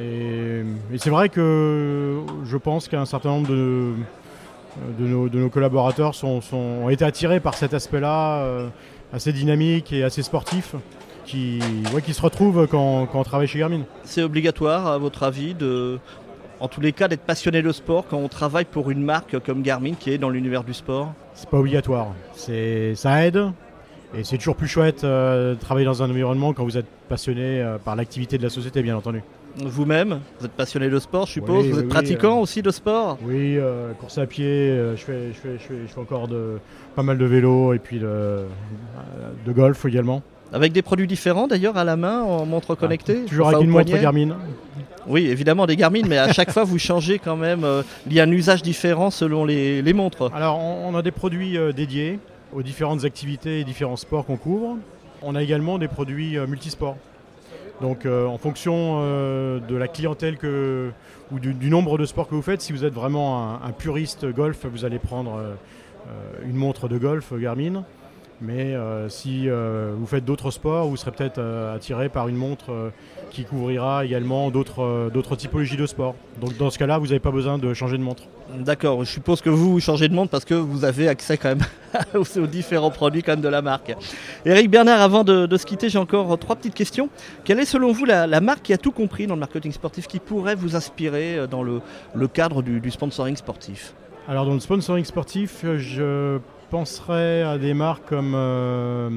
Et, 0.00 0.62
c'est 0.98 1.10
vrai 1.10 1.28
que 1.28 2.20
je 2.44 2.56
pense 2.56 2.88
qu'un 2.88 3.06
certain 3.06 3.30
nombre 3.30 3.48
de, 3.48 3.94
nos, 4.98 5.48
collaborateurs 5.48 6.14
sont, 6.14 6.40
sont, 6.40 6.56
ont 6.56 6.88
été 6.90 7.04
attirés 7.04 7.40
par 7.40 7.54
cet 7.54 7.72
aspect-là 7.74 8.68
assez 9.12 9.32
dynamique 9.32 9.92
et 9.92 10.04
assez 10.04 10.22
sportif 10.22 10.74
qui, 11.24 11.60
ouais, 11.94 12.02
qui 12.02 12.12
se 12.12 12.20
retrouvent 12.20 12.66
quand, 12.66 13.06
quand 13.06 13.20
on 13.20 13.24
travaille 13.24 13.46
chez 13.46 13.58
Garmin. 13.58 13.82
C'est 14.04 14.22
obligatoire, 14.22 14.86
à 14.86 14.98
votre 14.98 15.22
avis, 15.22 15.54
de 15.54 15.98
en 16.60 16.68
tous 16.68 16.80
les 16.80 16.92
cas, 16.92 17.08
d'être 17.08 17.22
passionné 17.22 17.62
de 17.62 17.72
sport 17.72 18.06
quand 18.08 18.18
on 18.18 18.28
travaille 18.28 18.64
pour 18.64 18.90
une 18.90 19.02
marque 19.02 19.38
comme 19.44 19.62
Garmin 19.62 19.94
qui 19.94 20.10
est 20.10 20.18
dans 20.18 20.30
l'univers 20.30 20.64
du 20.64 20.74
sport 20.74 21.12
C'est 21.34 21.48
pas 21.48 21.58
obligatoire. 21.58 22.08
C'est, 22.34 22.94
ça 22.94 23.24
aide. 23.24 23.52
Et 24.14 24.24
c'est 24.24 24.38
toujours 24.38 24.56
plus 24.56 24.68
chouette 24.68 25.04
euh, 25.04 25.54
de 25.54 25.60
travailler 25.60 25.84
dans 25.84 26.02
un 26.02 26.10
environnement 26.10 26.54
quand 26.54 26.64
vous 26.64 26.78
êtes 26.78 26.88
passionné 27.08 27.60
euh, 27.60 27.76
par 27.78 27.94
l'activité 27.94 28.38
de 28.38 28.42
la 28.42 28.48
société, 28.48 28.82
bien 28.82 28.96
entendu. 28.96 29.22
Vous-même, 29.56 30.20
vous 30.38 30.46
êtes 30.46 30.52
passionné 30.52 30.88
de 30.88 30.98
sport, 30.98 31.26
je 31.26 31.32
suppose. 31.32 31.64
Oui, 31.64 31.70
vous 31.70 31.78
êtes 31.78 31.84
oui, 31.84 31.90
pratiquant 31.90 32.38
euh, 32.38 32.42
aussi 32.42 32.62
de 32.62 32.70
sport 32.70 33.18
Oui, 33.22 33.58
course 34.00 34.18
à 34.18 34.26
pied, 34.26 34.68
je, 34.96 34.96
fais, 34.96 35.32
je, 35.32 35.38
fais, 35.38 35.52
je, 35.58 35.58
fais, 35.58 35.74
je 35.86 35.92
fais 35.92 36.00
encore 36.00 36.28
de, 36.28 36.58
pas 36.96 37.02
mal 37.02 37.18
de 37.18 37.24
vélo 37.24 37.74
et 37.74 37.78
puis 37.78 37.98
de, 37.98 38.44
de 39.44 39.52
golf 39.52 39.84
également. 39.84 40.22
Avec 40.52 40.72
des 40.72 40.82
produits 40.82 41.06
différents 41.06 41.46
d'ailleurs 41.46 41.76
à 41.76 41.84
la 41.84 41.96
main 41.96 42.22
en 42.22 42.46
montre 42.46 42.74
connectée 42.74 43.24
Toujours 43.26 43.46
Enfin, 43.48 43.56
avec 43.56 43.66
une 43.66 43.70
montre 43.70 43.98
Garmin. 43.98 44.36
Oui, 45.06 45.26
évidemment 45.26 45.66
des 45.66 45.76
Garmin, 45.76 46.02
mais 46.06 46.18
à 46.18 46.32
chaque 46.32 46.50
fois 46.54 46.64
vous 46.64 46.78
changez 46.78 47.18
quand 47.18 47.36
même. 47.36 47.64
euh, 47.64 47.82
il 48.06 48.12
y 48.14 48.20
a 48.20 48.24
un 48.24 48.30
usage 48.30 48.62
différent 48.62 49.10
selon 49.10 49.44
les, 49.44 49.82
les 49.82 49.92
montres. 49.92 50.30
Alors, 50.34 50.58
on, 50.58 50.88
on 50.88 50.96
a 50.96 51.02
des 51.02 51.10
produits 51.10 51.56
euh, 51.58 51.72
dédiés 51.72 52.18
aux 52.54 52.62
différentes 52.62 53.04
activités 53.04 53.60
et 53.60 53.64
différents 53.64 53.96
sports 53.96 54.24
qu'on 54.24 54.36
couvre. 54.38 54.76
On 55.22 55.34
a 55.34 55.42
également 55.42 55.78
des 55.78 55.88
produits 55.88 56.38
euh, 56.38 56.46
multisports. 56.46 56.96
Donc, 57.82 58.06
en 58.06 58.38
fonction 58.38 59.00
de 59.04 59.76
la 59.76 59.86
clientèle 59.86 60.36
que, 60.36 60.90
ou 61.30 61.38
du, 61.38 61.54
du 61.54 61.70
nombre 61.70 61.96
de 61.96 62.06
sports 62.06 62.26
que 62.28 62.34
vous 62.34 62.42
faites, 62.42 62.60
si 62.60 62.72
vous 62.72 62.84
êtes 62.84 62.92
vraiment 62.92 63.38
un, 63.52 63.68
un 63.68 63.70
puriste 63.70 64.26
golf, 64.26 64.66
vous 64.66 64.84
allez 64.84 64.98
prendre 64.98 65.40
une 66.44 66.56
montre 66.56 66.88
de 66.88 66.98
golf 66.98 67.32
Garmin. 67.40 67.84
Mais 68.40 68.74
euh, 68.74 69.08
si 69.08 69.48
euh, 69.48 69.92
vous 69.98 70.06
faites 70.06 70.24
d'autres 70.24 70.52
sports, 70.52 70.88
vous 70.88 70.96
serez 70.96 71.10
peut-être 71.10 71.38
euh, 71.38 71.74
attiré 71.74 72.08
par 72.08 72.28
une 72.28 72.36
montre 72.36 72.92
qui 73.30 73.44
couvrira 73.44 74.04
également 74.04 74.50
d'autres 74.50 75.36
typologies 75.36 75.76
de 75.76 75.86
sports. 75.86 76.14
Donc 76.40 76.56
dans 76.56 76.70
ce 76.70 76.78
cas-là, 76.78 76.98
vous 76.98 77.06
n'avez 77.06 77.18
pas 77.18 77.32
besoin 77.32 77.58
de 77.58 77.74
changer 77.74 77.98
de 77.98 78.02
montre. 78.02 78.22
D'accord, 78.54 79.04
je 79.04 79.10
suppose 79.10 79.42
que 79.42 79.50
vous, 79.50 79.72
vous 79.72 79.80
changez 79.80 80.08
de 80.08 80.14
montre 80.14 80.30
parce 80.30 80.44
que 80.44 80.54
vous 80.54 80.84
avez 80.84 81.08
accès 81.08 81.36
quand 81.36 81.48
même 81.48 81.64
aux, 82.14 82.46
différents 82.46 82.90
produits 82.90 83.22
quand 83.22 83.32
même 83.32 83.40
de 83.40 83.48
la 83.48 83.60
marque. 83.60 83.94
Eric 84.46 84.70
Bernard, 84.70 85.02
avant 85.02 85.24
de, 85.24 85.46
de 85.46 85.56
se 85.56 85.66
quitter, 85.66 85.88
j'ai 85.88 85.98
encore 85.98 86.38
trois 86.38 86.56
petites 86.56 86.74
questions. 86.74 87.10
Quelle 87.44 87.58
est 87.58 87.66
selon 87.66 87.92
vous 87.92 88.04
la, 88.04 88.26
la 88.26 88.40
marque 88.40 88.62
qui 88.62 88.72
a 88.72 88.78
tout 88.78 88.92
compris 88.92 89.26
dans 89.26 89.34
le 89.34 89.40
marketing 89.40 89.72
sportif 89.72 90.06
qui 90.06 90.20
pourrait 90.20 90.54
vous 90.54 90.76
inspirer 90.76 91.46
dans 91.50 91.62
le, 91.62 91.80
le 92.14 92.28
cadre 92.28 92.62
du, 92.62 92.80
du 92.80 92.90
sponsoring 92.90 93.36
sportif? 93.36 93.94
Alors 94.28 94.46
dans 94.46 94.54
le 94.54 94.60
sponsoring 94.60 95.04
sportif, 95.04 95.64
je 95.76 96.38
penserais 96.70 97.42
à 97.42 97.58
des 97.58 97.74
marques 97.74 98.06
comme 98.08 98.32
euh, 98.34 99.08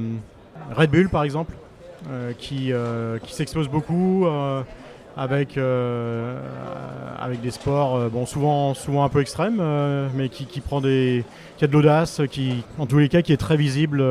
Red 0.76 0.90
Bull 0.92 1.10
par 1.10 1.24
exemple, 1.24 1.54
euh, 2.10 2.32
qui, 2.38 2.72
euh, 2.72 3.18
qui 3.20 3.34
s'expose 3.34 3.68
beaucoup 3.70 4.26
avec, 5.18 5.58
avec 7.20 7.42
des 7.42 7.52
sports 7.52 8.10
bon, 8.10 8.26
souvent, 8.26 8.74
souvent 8.74 9.04
un 9.04 9.10
peu 9.10 9.22
extrêmes, 9.22 9.62
mais 10.16 10.30
qui, 10.30 10.46
qui 10.46 10.62
prend 10.62 10.82
des, 10.82 11.24
qui 11.58 11.66
a 11.66 11.68
de 11.68 11.74
l'audace, 11.74 12.22
qui 12.32 12.64
en 12.80 12.86
tous 12.86 12.98
les 12.98 13.10
cas 13.10 13.22
qui 13.22 13.34
est 13.34 13.38
très 13.38 13.58
visible 13.58 14.04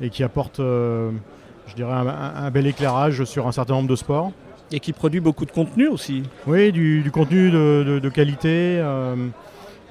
et 0.00 0.10
qui 0.10 0.22
apporte, 0.24 0.58
je 0.58 1.74
dirais, 1.76 1.92
un, 1.92 2.06
un- 2.06 2.34
un 2.46 2.50
bel 2.50 2.66
éclairage 2.66 3.24
sur 3.24 3.46
un 3.46 3.52
certain 3.52 3.74
nombre 3.74 3.88
de 3.88 3.96
sports. 3.96 4.32
et 4.72 4.80
qui 4.80 4.92
produit 4.92 5.20
beaucoup 5.20 5.44
de 5.46 5.50
contenu 5.50 5.88
aussi. 5.88 6.22
Oui, 6.46 6.72
du, 6.72 7.00
du 7.02 7.10
contenu 7.10 7.50
de, 7.50 7.84
de- 7.86 7.98
de 8.00 8.08
qualité 8.10 8.78
euh, 8.80 9.14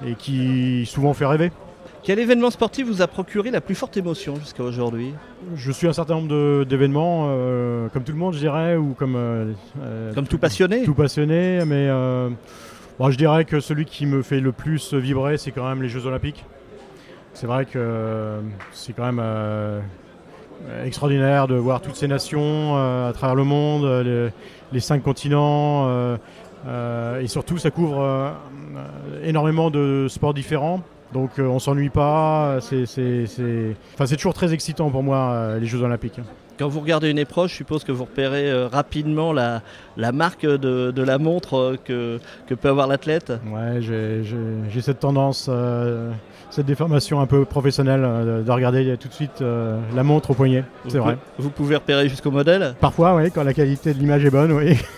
et 0.06 0.14
qui 0.14 0.84
souvent 0.86 1.12
fait 1.14 1.26
rêver. 1.26 1.50
Quel 2.02 2.18
événement 2.18 2.50
sportif 2.50 2.86
vous 2.86 3.02
a 3.02 3.06
procuré 3.06 3.50
la 3.50 3.60
plus 3.60 3.74
forte 3.74 3.96
émotion 3.96 4.36
jusqu'à 4.36 4.62
aujourd'hui? 4.62 5.14
Je 5.56 5.72
suis 5.72 5.86
un 5.86 5.92
certain 5.92 6.14
nombre 6.14 6.64
d'événements, 6.64 7.26
euh, 7.28 7.88
comme 7.88 8.04
tout 8.04 8.12
le 8.12 8.18
monde, 8.18 8.34
je 8.34 8.38
dirais, 8.38 8.76
ou 8.76 8.94
comme, 8.94 9.16
euh, 9.16 9.52
euh, 9.82 10.14
Comme 10.14 10.26
tout 10.26 10.38
passionné 10.38 10.84
tout 10.84 10.94
passionné, 10.94 11.60
mais 11.66 11.88
euh, 11.88 12.30
bon, 12.98 13.10
je 13.10 13.18
dirais 13.18 13.44
que 13.44 13.60
celui 13.60 13.84
qui 13.84 14.06
me 14.06 14.22
fait 14.22 14.40
le 14.40 14.52
plus 14.52 14.94
vibrer, 14.94 15.36
c'est 15.36 15.50
quand 15.50 15.68
même 15.68 15.82
les 15.82 15.88
Jeux 15.88 16.06
Olympiques. 16.06 16.44
C'est 17.34 17.46
vrai 17.46 17.66
que 17.66 18.40
c'est 18.72 18.94
quand 18.94 19.12
même 19.12 19.22
extraordinaire 20.84 21.46
de 21.46 21.54
voir 21.54 21.80
toutes 21.80 21.96
ces 21.96 22.08
nations 22.08 22.76
à 22.76 23.12
travers 23.12 23.36
le 23.36 23.44
monde, 23.44 23.84
les, 24.04 24.28
les 24.72 24.80
cinq 24.80 25.02
continents, 25.02 25.88
et 27.20 27.26
surtout 27.26 27.58
ça 27.58 27.70
couvre 27.70 28.34
énormément 29.22 29.70
de 29.70 30.06
sports 30.08 30.34
différents. 30.34 30.82
Donc 31.12 31.30
euh, 31.38 31.46
on 31.46 31.58
s'ennuie 31.58 31.88
pas, 31.88 32.58
c'est 32.60 32.84
enfin, 33.94 34.06
c'est 34.06 34.16
toujours 34.16 34.34
très 34.34 34.52
excitant 34.52 34.90
pour 34.90 35.02
moi 35.02 35.30
euh, 35.32 35.58
les 35.58 35.66
Jeux 35.66 35.82
Olympiques. 35.82 36.20
Quand 36.58 36.68
vous 36.68 36.80
regardez 36.80 37.08
une 37.08 37.18
épreuve, 37.20 37.48
je 37.48 37.54
suppose 37.54 37.84
que 37.84 37.92
vous 37.92 38.04
repérez 38.04 38.50
euh, 38.50 38.66
rapidement 38.66 39.32
la, 39.32 39.62
la 39.96 40.10
marque 40.12 40.44
de, 40.44 40.90
de 40.90 41.02
la 41.02 41.18
montre 41.18 41.54
euh, 41.56 41.76
que, 41.82 42.18
que 42.48 42.54
peut 42.54 42.68
avoir 42.68 42.88
l'athlète. 42.88 43.32
Ouais, 43.50 43.80
j'ai- 43.80 44.80
cette 44.82 45.00
tendance, 45.00 45.48
cette 46.50 46.66
déformation 46.66 47.20
un 47.20 47.26
peu 47.26 47.44
professionnelle 47.44 48.00
de 48.44 48.50
regarder 48.50 48.96
tout 48.98 49.08
de 49.08 49.12
suite 49.12 49.40
la 49.94 50.02
montre 50.02 50.30
au 50.30 50.34
poignet. 50.34 50.64
C'est 50.88 50.98
vrai. 50.98 51.16
Vous 51.38 51.50
pouvez 51.50 51.76
repérer 51.76 52.08
jusqu'au 52.08 52.30
modèle? 52.30 52.74
Parfois, 52.80 53.14
oui, 53.16 53.30
quand 53.30 53.42
la 53.44 53.52
qualité 53.54 53.92
de 53.92 53.98
l'image 53.98 54.24
est 54.24 54.30
bonne, 54.30 54.52
oui. 54.52 54.78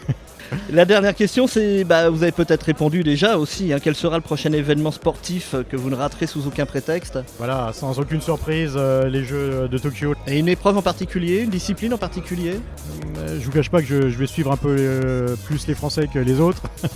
La 0.72 0.84
dernière 0.84 1.14
question, 1.14 1.46
c'est, 1.46 1.84
bah, 1.84 2.10
vous 2.10 2.22
avez 2.22 2.32
peut-être 2.32 2.64
répondu 2.64 3.02
déjà 3.02 3.38
aussi, 3.38 3.72
hein, 3.72 3.78
quel 3.82 3.94
sera 3.94 4.16
le 4.16 4.22
prochain 4.22 4.52
événement 4.52 4.90
sportif 4.90 5.54
euh, 5.54 5.62
que 5.62 5.76
vous 5.76 5.90
ne 5.90 5.94
raterez 5.94 6.26
sous 6.26 6.46
aucun 6.46 6.66
prétexte? 6.66 7.18
Voilà, 7.38 7.70
sans 7.72 7.98
aucune 7.98 8.20
surprise, 8.20 8.74
euh, 8.76 9.08
les 9.08 9.24
Jeux 9.24 9.68
de 9.68 9.78
Tokyo. 9.78 10.14
Et 10.26 10.38
une 10.38 10.48
épreuve 10.48 10.76
en 10.76 10.82
particulier, 10.82 11.40
une 11.40 11.50
discipline 11.50 11.94
en 11.94 11.98
particulier? 11.98 12.60
Euh, 13.18 13.38
je 13.40 13.44
vous 13.44 13.52
cache 13.52 13.70
pas 13.70 13.80
que 13.80 13.86
je, 13.86 14.10
je 14.10 14.18
vais 14.18 14.26
suivre 14.26 14.52
un 14.52 14.56
peu 14.56 14.76
euh, 14.78 15.36
plus 15.44 15.66
les 15.66 15.74
Français 15.74 16.08
que 16.12 16.18
les 16.18 16.40
autres. 16.40 16.62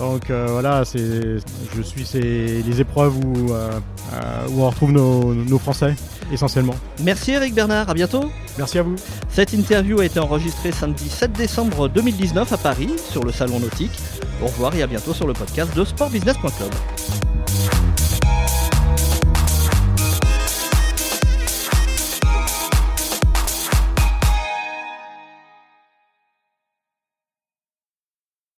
Donc 0.00 0.30
euh, 0.30 0.46
voilà, 0.48 0.86
c'est, 0.86 1.36
je 1.76 1.82
suis 1.82 2.06
les 2.18 2.80
épreuves 2.80 3.18
où, 3.18 3.52
euh, 3.52 3.70
euh, 4.14 4.48
où 4.48 4.62
on 4.62 4.70
retrouve 4.70 4.92
nos, 4.92 5.34
nos 5.34 5.58
Français 5.58 5.94
essentiellement. 6.32 6.74
Merci 7.02 7.32
Eric 7.32 7.54
Bernard, 7.54 7.88
à 7.88 7.94
bientôt 7.94 8.30
Merci 8.58 8.78
à 8.78 8.82
vous. 8.82 8.96
Cette 9.30 9.52
interview 9.52 10.00
a 10.00 10.04
été 10.04 10.20
enregistrée 10.20 10.72
samedi 10.72 11.08
7 11.08 11.32
décembre 11.32 11.88
2019 11.88 12.52
à 12.52 12.56
Paris, 12.58 12.90
sur 13.10 13.24
le 13.24 13.32
Salon 13.32 13.60
Nautique. 13.60 13.98
Au 14.42 14.46
revoir 14.46 14.74
et 14.74 14.82
à 14.82 14.86
bientôt 14.86 15.14
sur 15.14 15.26
le 15.26 15.32
podcast 15.32 15.74
de 15.76 15.84
sportbusiness.club. 15.84 17.29